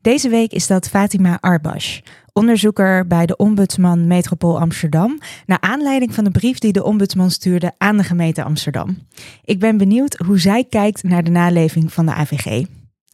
[0.00, 2.00] Deze week is dat Fatima Arbash,
[2.32, 7.72] onderzoeker bij de Ombudsman Metropool Amsterdam, naar aanleiding van de brief die de Ombudsman stuurde
[7.78, 8.98] aan de gemeente Amsterdam.
[9.44, 12.66] Ik ben benieuwd hoe zij kijkt naar de naleving van de AVG.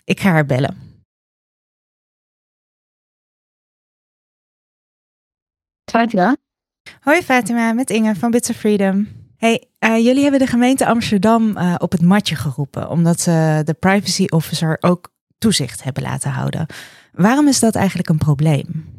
[0.05, 0.77] Ik ga haar bellen.
[5.91, 6.37] Fatima.
[7.01, 9.09] Hoi Fatima, met Inge van Bits of Freedom.
[9.37, 13.75] Hey, uh, jullie hebben de gemeente Amsterdam uh, op het matje geroepen, omdat ze de
[13.75, 16.67] privacy officer ook toezicht hebben laten houden.
[17.13, 18.96] Waarom is dat eigenlijk een probleem?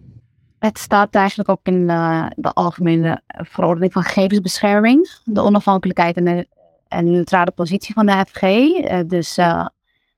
[0.60, 5.10] Het staat eigenlijk ook in uh, de algemene verordening van gegevensbescherming.
[5.24, 6.48] De onafhankelijkheid en de
[6.88, 8.42] en neutrale positie van de FG.
[8.42, 9.66] Uh, dus uh,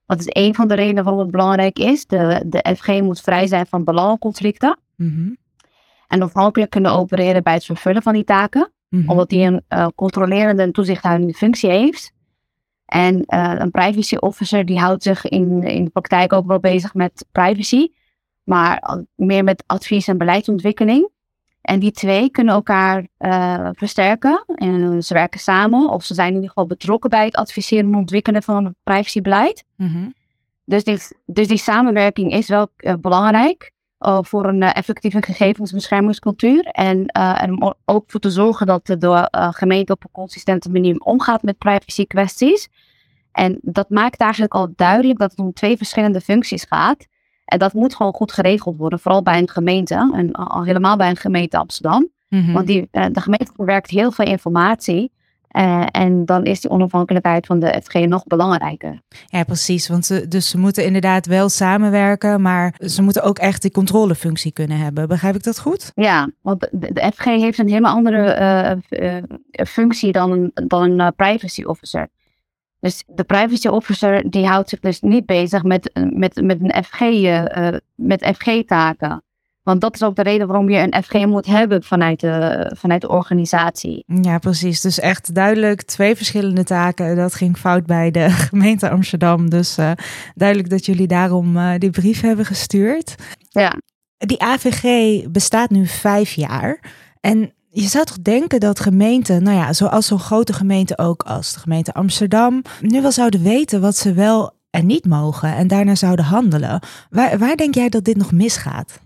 [0.06, 2.06] dat is een van de redenen waarom het belangrijk is.
[2.06, 4.78] De, de FG moet vrij zijn van belangenconflicten.
[4.96, 5.36] Mm -hmm.
[6.08, 8.72] En onafhankelijk kunnen opereren bij het vervullen van die taken.
[8.88, 9.10] Mm -hmm.
[9.10, 12.12] Omdat hij een controlerende en toezichthoudende functie heeft.
[12.86, 13.22] En
[13.62, 17.88] een privacy officer die houdt zich in, in de praktijk ook wel bezig met privacy,
[18.44, 21.10] maar meer met advies en beleidsontwikkeling.
[21.60, 24.44] En die twee kunnen elkaar uh, versterken.
[24.54, 27.98] En ze werken samen, of ze zijn in ieder geval betrokken bij het adviseren en
[27.98, 29.64] ontwikkelen van een privacybeleid.
[29.76, 30.14] Mm -hmm.
[30.64, 33.72] dus, die, dus die samenwerking is wel uh, belangrijk
[34.20, 36.64] voor een effectieve gegevensbeschermingscultuur.
[36.64, 41.42] En, en om ook voor te zorgen dat de gemeente op een consistente manier omgaat
[41.42, 42.68] met privacy kwesties.
[43.32, 47.06] En dat maakt eigenlijk al duidelijk dat het om twee verschillende functies gaat.
[47.50, 50.10] En dat moet gewoon goed geregeld worden, vooral bij een gemeente.
[50.14, 52.08] En al helemaal bij een gemeente Amsterdam.
[52.28, 52.52] Mm -hmm.
[52.52, 55.10] Want die, de gemeente verwerkt heel veel informatie.
[55.56, 59.00] Uh, en dan is die onafhankelijkheid van de FG nog belangrijker.
[59.26, 59.88] Ja, precies.
[59.88, 64.52] Want ze, dus ze moeten inderdaad wel samenwerken, maar ze moeten ook echt die controlefunctie
[64.52, 65.08] kunnen hebben.
[65.08, 65.92] Begrijp ik dat goed?
[65.94, 69.22] Ja, want de, FG heeft een helemaal andere uh, uh,
[69.66, 72.08] functie dan dan een privacy officer.
[72.80, 77.00] Dus de privacy officer die houdt zich dus niet bezig met, met, met een FG,
[77.00, 79.22] uh, met FG-taken.
[79.62, 83.00] Want dat is ook de reden waarom je een FG moet hebben vanuit de, vanuit
[83.00, 84.04] de organisatie.
[84.06, 84.80] Ja, precies.
[84.80, 87.16] Dus echt duidelijk twee verschillende taken.
[87.16, 89.50] Dat ging fout bij de gemeente Amsterdam.
[89.50, 89.90] Dus uh,
[90.34, 93.14] duidelijk dat jullie daarom uh, die brief hebben gestuurd.
[93.48, 93.74] Ja.
[94.16, 96.80] Die AVG bestaat nu vijf jaar.
[97.20, 101.52] En je zou toch denken dat gemeenten, nou ja, zoals zo'n grote gemeente ook als
[101.52, 105.94] de gemeente Amsterdam, nu wel zouden weten wat ze wel en niet mogen en daarna
[105.94, 106.80] zouden handelen.
[107.10, 109.00] Waar, waar denk jij dat dit nog misgaat?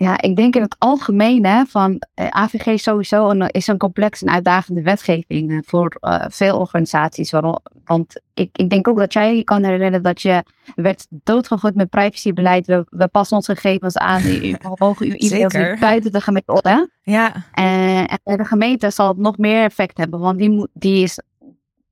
[0.00, 4.22] Ja, ik denk in het algemeen hè, van eh, AVG sowieso een, is een complex
[4.22, 7.30] en uitdagende wetgeving eh, voor uh, veel organisaties.
[7.30, 10.42] Waarom, want ik, ik denk ook dat jij je kan herinneren dat je
[10.74, 12.66] werd doodgegooid met privacybeleid.
[12.66, 14.22] We, we passen onze gegevens aan.
[14.22, 16.60] We mogen u e-mails buiten de gemeente.
[16.62, 16.84] Hè?
[17.12, 17.32] Ja.
[17.52, 21.20] En, en de gemeente zal het nog meer effect hebben, want die, moet, die, is,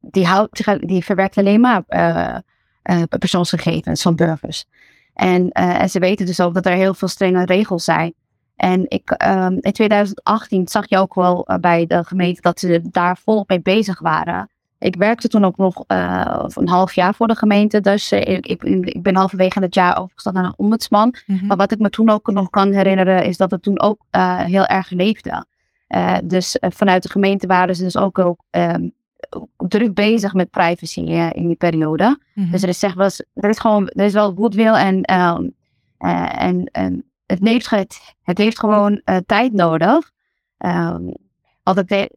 [0.00, 1.82] die, houdt, die verwerkt alleen maar
[3.18, 4.66] persoonsgegevens van burgers.
[5.16, 8.14] En, uh, en ze weten dus ook dat er heel veel strenge regels zijn.
[8.56, 12.80] En ik, um, in 2018 zag je ook wel uh, bij de gemeente dat ze
[12.90, 14.50] daar volop mee bezig waren.
[14.78, 17.80] Ik werkte toen ook nog uh, een half jaar voor de gemeente.
[17.80, 21.14] Dus ik, ik, ik, ben halverwege het jaar overgestapt naar een ombudsman.
[21.26, 21.46] Mm -hmm.
[21.46, 24.04] Maar wat ik me toen ook nog kan herinneren is dat het toen ook
[24.46, 25.46] heel erg leefde.
[26.24, 28.92] dus vanuit de gemeente waren ze dus ook, ook um,
[29.56, 32.18] druk bezig met privacy uh, in die periode.
[32.34, 32.52] Mm-hmm.
[32.52, 35.54] Dus er is, zeg, was, er is gewoon er is wel goodwill en, um,
[35.98, 40.12] uh, en, en het, heeft, het, het heeft gewoon uh, tijd nodig.
[40.58, 41.14] Um,
[41.62, 42.10] altijd,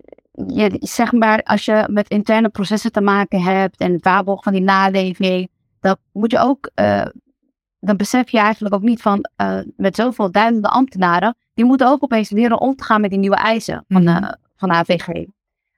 [0.47, 4.53] je, zeg maar, als je met interne processen te maken hebt en het waarborgen van
[4.53, 6.71] die naleving, dan moet je ook,
[7.79, 9.29] dan besef je eigenlijk ook niet van
[9.75, 13.35] met zoveel duizenden ambtenaren, die moeten ook opeens leren om te gaan met die nieuwe
[13.35, 14.35] eisen van, mm-hmm.
[14.55, 15.25] van de AVG.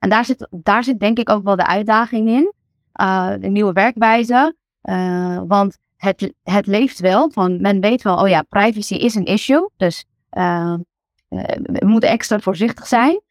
[0.01, 2.53] En daar zit, daar zit denk ik ook wel de uitdaging in.
[3.01, 4.55] Uh, de nieuwe werkwijze.
[4.83, 7.31] Uh, want het, het leeft wel.
[7.31, 9.69] Van men weet wel, oh ja, privacy is een issue.
[9.77, 10.05] Dus
[10.37, 10.73] uh,
[11.29, 13.21] we moeten extra voorzichtig zijn.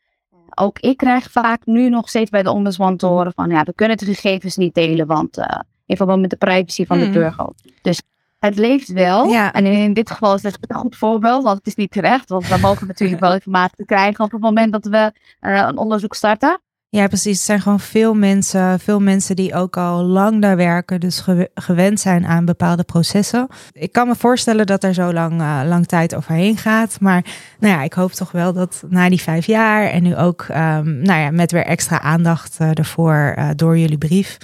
[0.54, 3.74] Ook ik krijg vaak nu nog steeds bij de ombudsman te horen van ja, we
[3.74, 5.38] kunnen de gegevens niet delen, want
[5.86, 7.06] in verband met de privacy van hmm.
[7.06, 7.48] de burger.
[7.82, 8.02] Dus
[8.40, 9.28] het leeft wel.
[9.28, 9.52] Ja.
[9.52, 12.28] En in dit geval is het een goed voorbeeld, want het is niet terecht.
[12.28, 16.14] Want we mogen natuurlijk wel informatie krijgen op het moment dat we uh, een onderzoek
[16.14, 16.60] starten.
[16.92, 17.38] Ja, precies.
[17.38, 21.24] Er zijn gewoon veel mensen, veel mensen die ook al lang daar werken, dus
[21.54, 23.46] gewend zijn aan bepaalde processen.
[23.72, 27.00] Ik kan me voorstellen dat er zo lang, uh, lang tijd overheen gaat.
[27.00, 27.24] Maar
[27.58, 31.02] nou ja, ik hoop toch wel dat na die vijf jaar en nu ook um,
[31.02, 34.36] nou ja, met weer extra aandacht uh, ervoor uh, door jullie brief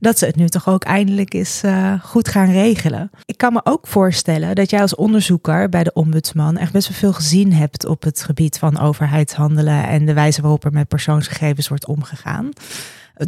[0.00, 3.10] dat ze het nu toch ook eindelijk eens uh, goed gaan regelen.
[3.24, 6.98] Ik kan me ook voorstellen dat jij als onderzoeker bij de ombudsman echt best wel
[6.98, 11.68] veel gezien hebt op het gebied van overheidshandelen en de wijze waarop er met persoonsgegevens
[11.68, 12.50] wordt omgegaan.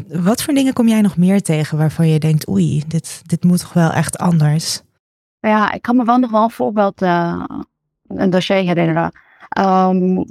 [0.09, 3.61] Wat voor dingen kom jij nog meer tegen waarvan je denkt, oei, dit, dit moet
[3.61, 4.81] toch wel echt anders?
[5.41, 7.45] Ja, ik kan me wel nog wel een voorbeeld, uh,
[8.07, 9.13] een dossier herinneren.
[9.59, 10.25] Um,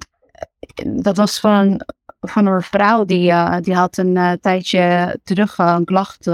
[0.85, 1.81] dat was van
[2.20, 6.30] van een vrouw die, uh, die had een uh, tijdje terug uh, een klacht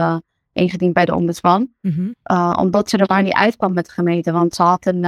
[0.54, 1.70] ingediend bij de ombudsman.
[1.82, 2.16] Mm-hmm.
[2.58, 4.32] omdat ze er maar niet uitkwam met de gemeente.
[4.32, 5.04] Want ze had een,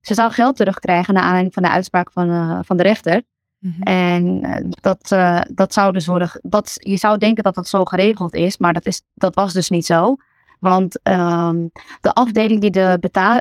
[0.00, 3.22] ze zou geld terugkrijgen naar aanleiding van de uitspraak van, van de rechter.
[3.58, 3.82] Mm-hmm.
[3.82, 4.40] En
[4.80, 5.16] dat,
[5.54, 6.30] dat zou dus worden.
[6.42, 9.68] Dat, je zou denken dat dat zo geregeld is, maar dat, is, dat was dus
[9.68, 10.16] niet zo.
[10.60, 12.98] Want um, de afdeling die de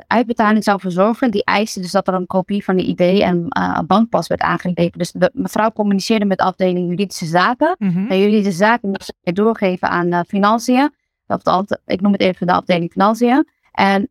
[0.08, 3.80] uitbetaling zou verzorgen, die eiste dus dat er een kopie van de ID en uh,
[3.88, 4.98] bankpas werd aangeleverd.
[4.98, 7.76] Dus de mevrouw communiceerde met de afdeling juridische zaken.
[7.80, 8.08] Mm-hmm.
[8.08, 10.94] En juridische zaken moesten doorgeven aan uh, financiën.
[11.26, 13.48] Dat, ik noem het even de afdeling financiën.
[13.72, 14.10] En,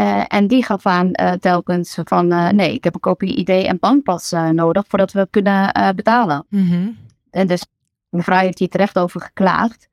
[0.00, 4.34] uh, en die gaf aan telkens van nee, ik heb een kopie ID en bankpas
[4.52, 6.46] nodig voordat we kunnen betalen.
[6.48, 6.96] Mm-hmm.
[7.30, 7.66] En dus
[8.08, 9.87] mevrouw heeft hier terecht over geklaagd.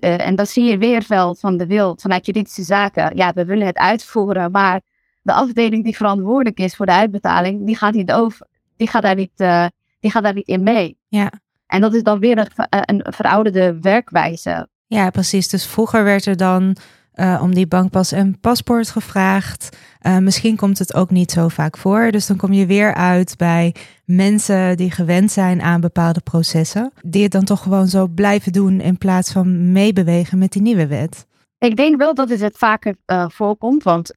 [0.00, 3.16] Uh, en dan zie je weer wel van de wil vanuit juridische zaken.
[3.16, 4.80] Ja, we willen het uitvoeren, maar
[5.22, 9.14] de afdeling die verantwoordelijk is voor de uitbetaling, die gaat, niet over, die gaat, daar,
[9.14, 9.66] niet, uh,
[10.00, 10.96] die gaat daar niet in mee.
[11.08, 11.32] Ja.
[11.66, 14.68] En dat is dan weer een, een verouderde werkwijze.
[14.86, 15.48] Ja, precies.
[15.48, 16.76] Dus vroeger werd er dan
[17.14, 19.76] uh, om die bankpas en paspoort gevraagd.
[20.02, 22.10] Uh, misschien komt het ook niet zo vaak voor.
[22.10, 26.92] Dus dan kom je weer uit bij mensen die gewend zijn aan bepaalde processen.
[27.00, 30.86] Die het dan toch gewoon zo blijven doen in plaats van meebewegen met die nieuwe
[30.86, 31.26] wet.
[31.58, 33.82] Ik denk wel dat het, het vaker uh, voorkomt.
[33.82, 34.14] Want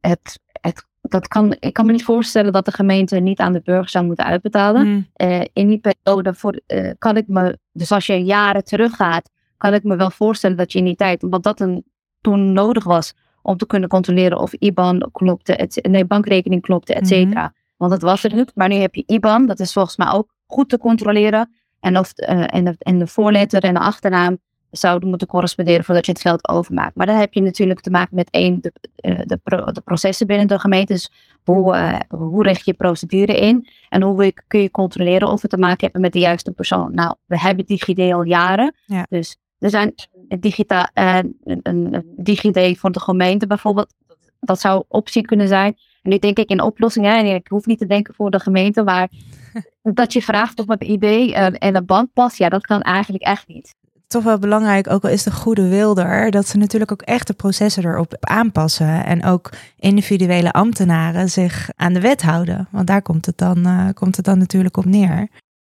[0.00, 3.60] het, het, dat kan, ik kan me niet voorstellen dat de gemeente niet aan de
[3.64, 4.86] burger zou moeten uitbetalen.
[4.86, 5.06] Mm.
[5.52, 6.60] in die periode voor,
[6.98, 9.30] kan ik me, dus als je jaren teruggaat
[9.62, 11.84] kan ik me wel voorstellen dat je in die tijd, omdat dat een,
[12.20, 17.06] toen nodig was om te kunnen controleren of IBAN klopte, et, nee, bankrekening klopte, et
[17.06, 17.42] cetera.
[17.42, 17.52] Mhm.
[17.76, 18.52] Want dat was er niet.
[18.54, 21.52] Maar nu heb je IBAN, dat is volgens mij ook goed te controleren.
[21.80, 24.38] En, of, uh, en, de, en de voorletter en de achternaam,
[24.72, 26.96] zouden moeten corresponderen voordat je het geld overmaakt.
[26.96, 30.26] Maar dan heb je natuurlijk te maken met één, de, eh, de, pro- de processen
[30.26, 30.92] binnen de gemeente.
[30.92, 31.12] Dus
[31.44, 33.68] hoe, eh, hoe richt je procedure in?
[33.88, 36.94] En hoe kun je controleren of we te maken hebben met de juiste persoon?
[36.94, 38.74] Nou, we hebben DigiD al jaren.
[38.86, 39.06] Ja.
[39.08, 39.94] Dus er zijn
[40.28, 43.94] een, digita, eh, een, een DigiD voor de gemeente bijvoorbeeld.
[44.40, 45.76] Dat zou optie kunnen zijn.
[46.02, 47.16] En nu denk ik in oplossingen.
[47.16, 48.82] En ik hoef niet te denken voor de gemeente.
[48.82, 49.08] Maar
[49.82, 52.38] dat je vraagt of het idee eh, en een band past.
[52.38, 53.74] Ja, dat kan eigenlijk echt niet.
[54.06, 57.26] Toch wel belangrijk, ook al is de goede wil er, dat ze natuurlijk ook echt
[57.26, 59.04] de processen erop aanpassen.
[59.04, 62.68] En ook individuele ambtenaren zich aan de wet houden.
[62.70, 65.28] Want daar komt het dan, eh, komt het dan natuurlijk op neer.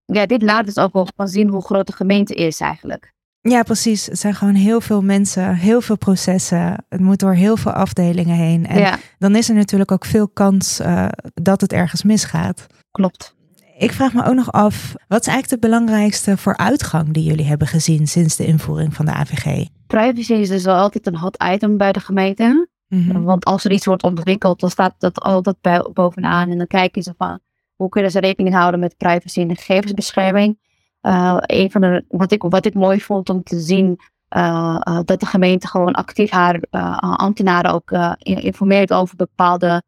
[0.06, 3.14] Ja, dit laat dus ook wel van zien hoe groot de gemeente is eigenlijk.
[3.42, 4.06] Ja, precies.
[4.06, 6.86] Het zijn gewoon heel veel mensen, heel veel processen.
[6.90, 8.66] Het moet door heel veel afdelingen heen.
[8.68, 12.68] En ja, dan is er natuurlijk ook veel kans eh, dat het ergens misgaat.
[12.92, 13.38] klopt.
[13.78, 17.68] Ik vraag me ook nog af, wat is eigenlijk de belangrijkste vooruitgang die jullie hebben
[17.68, 19.66] gezien sinds de invoering van de AVG?
[19.88, 22.68] Privacy is dus wel altijd een hot item bij de gemeente.
[22.88, 23.22] Mhm.
[23.22, 25.58] Want als er iets wordt ontwikkeld, dan staat dat altijd
[25.94, 26.50] bovenaan.
[26.50, 27.40] En dan kijken ze van
[27.76, 30.58] hoe kunnen ze rekening houden met privacy en de gegevensbescherming.
[31.02, 35.00] Eh, een van de, wat, ik, wat ik mooi vond om te zien, eh, eh,
[35.06, 36.60] dat de gemeente gewoon actief haar
[37.00, 39.82] ambtenaren ook in- informeert over bepaalde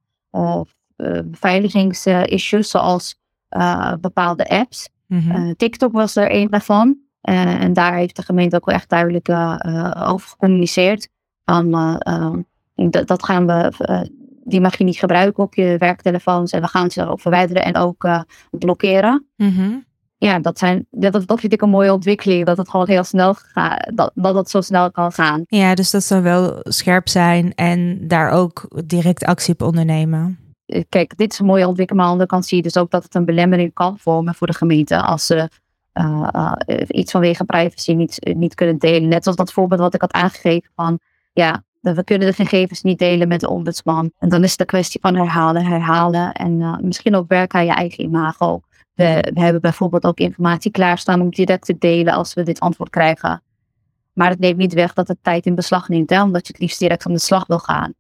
[1.23, 3.19] beveiligingsissues, zoals
[4.01, 4.89] bepaalde apps.
[5.07, 5.53] Mhm.
[5.57, 6.97] TikTok was er een daarvan.
[7.21, 9.29] En daar heeft de gemeente ook wel echt duidelijk
[10.07, 11.09] over gecommuniceerd.
[11.45, 11.95] Van, eh,
[12.75, 13.71] eh, dat, dat gaan we,
[14.43, 16.51] die mag je niet gebruiken op je werktelefoons.
[16.51, 18.09] En we gaan ze ook verwijderen en ook
[18.51, 19.25] blokkeren.
[19.37, 19.71] Mhm.
[20.23, 22.45] Ja, dat, zijn, dat, dat vind ik een mooie ontwikkeling.
[22.45, 23.91] Dat het gewoon heel snel gaat.
[23.95, 25.43] Dat, dat het zo snel kan gaan.
[25.47, 30.39] Ja, dus dat zou wel scherp zijn en daar ook direct actie op ondernemen.
[30.65, 32.01] Eh, Kijk, dit is een mooie ontwikkeling.
[32.01, 34.35] Maar aan de andere kant zie je dus ook dat het een belemmering kan vormen
[34.35, 35.01] voor de gemeente.
[35.01, 35.49] Als ze
[35.91, 39.09] eh, eh, iets vanwege privacy niet, niet kunnen delen.
[39.09, 40.99] Net zoals dat voorbeeld wat ik had aangegeven van...
[41.33, 44.11] Ja, we kunnen de gegevens niet delen met de ombudsman.
[44.17, 46.33] En dan is het een kwestie van herhalen, herhalen.
[46.33, 48.61] En eh, misschien ook werken aan je eigen imago.
[48.93, 52.89] We, we hebben bijvoorbeeld ook informatie klaarstaan om direct te delen als we dit antwoord
[52.89, 53.43] krijgen.
[54.13, 56.61] Maar het neemt niet weg dat het tijd in beslag neemt, hè, omdat je het
[56.61, 57.93] liefst direct aan de slag wil gaan.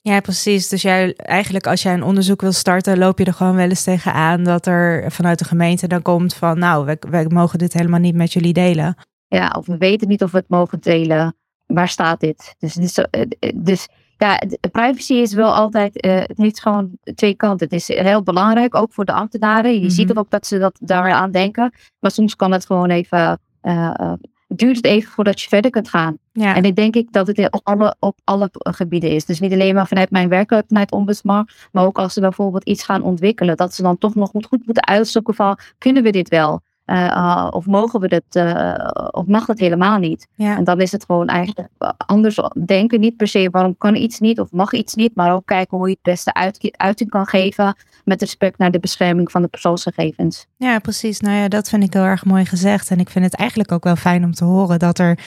[0.00, 0.68] Ja, precies.
[0.68, 3.84] Dus jij, eigenlijk als jij een onderzoek wil starten, loop je er gewoon wel eens
[3.84, 8.00] tegenaan dat er vanuit de gemeente dan komt van, nou, wij, wij mogen dit helemaal
[8.00, 8.96] niet met jullie delen.
[9.28, 11.36] Ja, of we weten niet of we het mogen delen.
[11.74, 12.54] Waar staat dit?
[12.58, 17.66] Dus, zo- eh, dus ja, privacy is wel altijd, eh, het heeft gewoon twee kanten.
[17.70, 19.72] Het is heel belangrijk, ook voor de ambtenaren.
[19.74, 19.88] Je Mhm.
[19.90, 21.72] ziet ook dat ze dat daar aan denken.
[22.00, 24.12] Maar soms kan het gewoon even, eh,
[24.48, 26.16] duurt het even voordat je verder kunt gaan.
[26.32, 29.24] Ja, En ik denk ik dat het op alle, op alle gebieden is.
[29.24, 32.84] Dus niet alleen maar vanuit mijn werk, vanuit ombudsman, maar ook als ze bijvoorbeeld iets
[32.84, 36.28] gaan ontwikkelen, dat ze dan toch nog goed, goed moeten uitzoeken van, kunnen we dit
[36.28, 36.60] wel?
[36.84, 40.26] Eh, eh, of mogen we dit, eh, of mag dat helemaal niet?
[40.34, 40.56] ja.
[40.56, 43.00] En dan is het gewoon eigenlijk anders denken.
[43.00, 45.86] Niet per se waarom kan iets niet of mag iets niet, maar ook kijken hoe
[45.86, 50.46] je het beste uit, uiting kan geven met respect naar de bescherming van de persoonsgegevens.
[50.56, 51.20] Ja, precies.
[51.20, 52.90] Nou ja, dat vind ik heel erg mooi gezegd.
[52.90, 55.18] En ik vind het eigenlijk ook wel fijn om te horen dat er,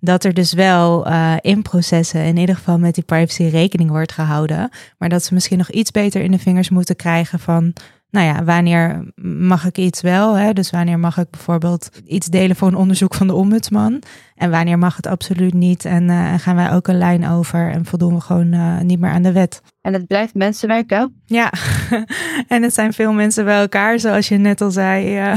[0.00, 4.12] dat er dus wel eh, in processen in ieder geval met die privacy rekening wordt
[4.12, 4.70] gehouden.
[4.98, 7.72] Maar dat ze misschien nog iets beter in de vingers moeten krijgen van,
[8.12, 9.04] nou ja, wanneer
[9.46, 10.34] mag ik iets wel?
[10.34, 10.52] Hè?
[10.52, 14.02] Dus wanneer mag ik bijvoorbeeld iets delen voor een onderzoek van de ombudsman?
[14.34, 15.84] En wanneer mag het absoluut niet?
[15.84, 19.10] En eh, gaan wij ook een lijn over en voldoen we gewoon eh, niet meer
[19.10, 19.62] aan de wet?
[19.80, 21.06] En het blijft mensenwerk, hè?
[21.26, 21.52] Ja,
[22.54, 25.04] en het zijn veel mensen bij elkaar, zoals je net al zei.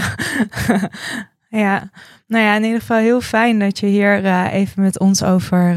[1.50, 1.90] Ja.
[2.28, 5.70] nou ja, in ieder geval heel fijn dat je hier eh, even met ons over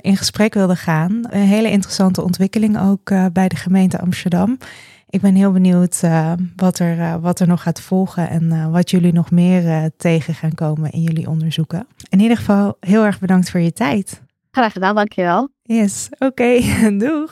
[0.00, 1.26] in gesprek wilde gaan.
[1.30, 4.58] Een hele interessante ontwikkeling ook bij de gemeente Amsterdam.
[5.10, 8.70] Ik ben heel benieuwd eh, wat, er, eh, wat er nog gaat volgen en eh,
[8.70, 11.86] wat jullie nog meer tegen gaan komen in jullie onderzoeken.
[12.08, 14.22] In ieder geval heel erg bedankt voor je tijd.
[14.50, 15.48] Graag gedaan, dankjewel.
[15.62, 16.60] Yes, oké,
[17.04, 17.28] doeg.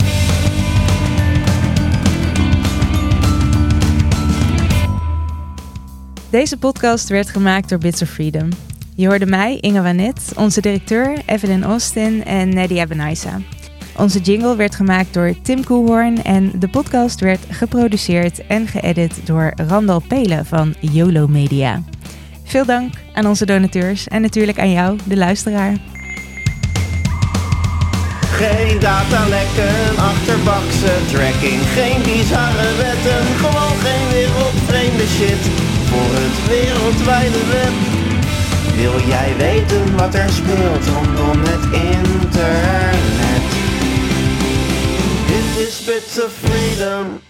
[6.30, 8.48] Deze podcast werd gemaakt door Bits of Freedom.
[8.94, 13.40] Je hoorde mij, Inge Wanet, onze directeur Evelyn Austin en Nadia Benaisa.
[13.98, 19.52] Onze jingle werd gemaakt door Tim Koehoorn en de podcast werd geproduceerd en geëdit door
[19.68, 21.82] Randal Pelen van YOLO Media.
[22.44, 25.72] Veel dank aan onze donateurs en natuurlijk aan jou, de luisteraar.
[28.20, 35.42] Geen datalekken, achterbakse tracking, geen bizarre wetten, gewoon geen wereldvreemde shit
[35.88, 37.74] voor het wereldwijde web.
[38.76, 42.97] Wil jij weten wat er speelt rondom het internet?
[45.58, 47.27] Dit is Bits of Freedom.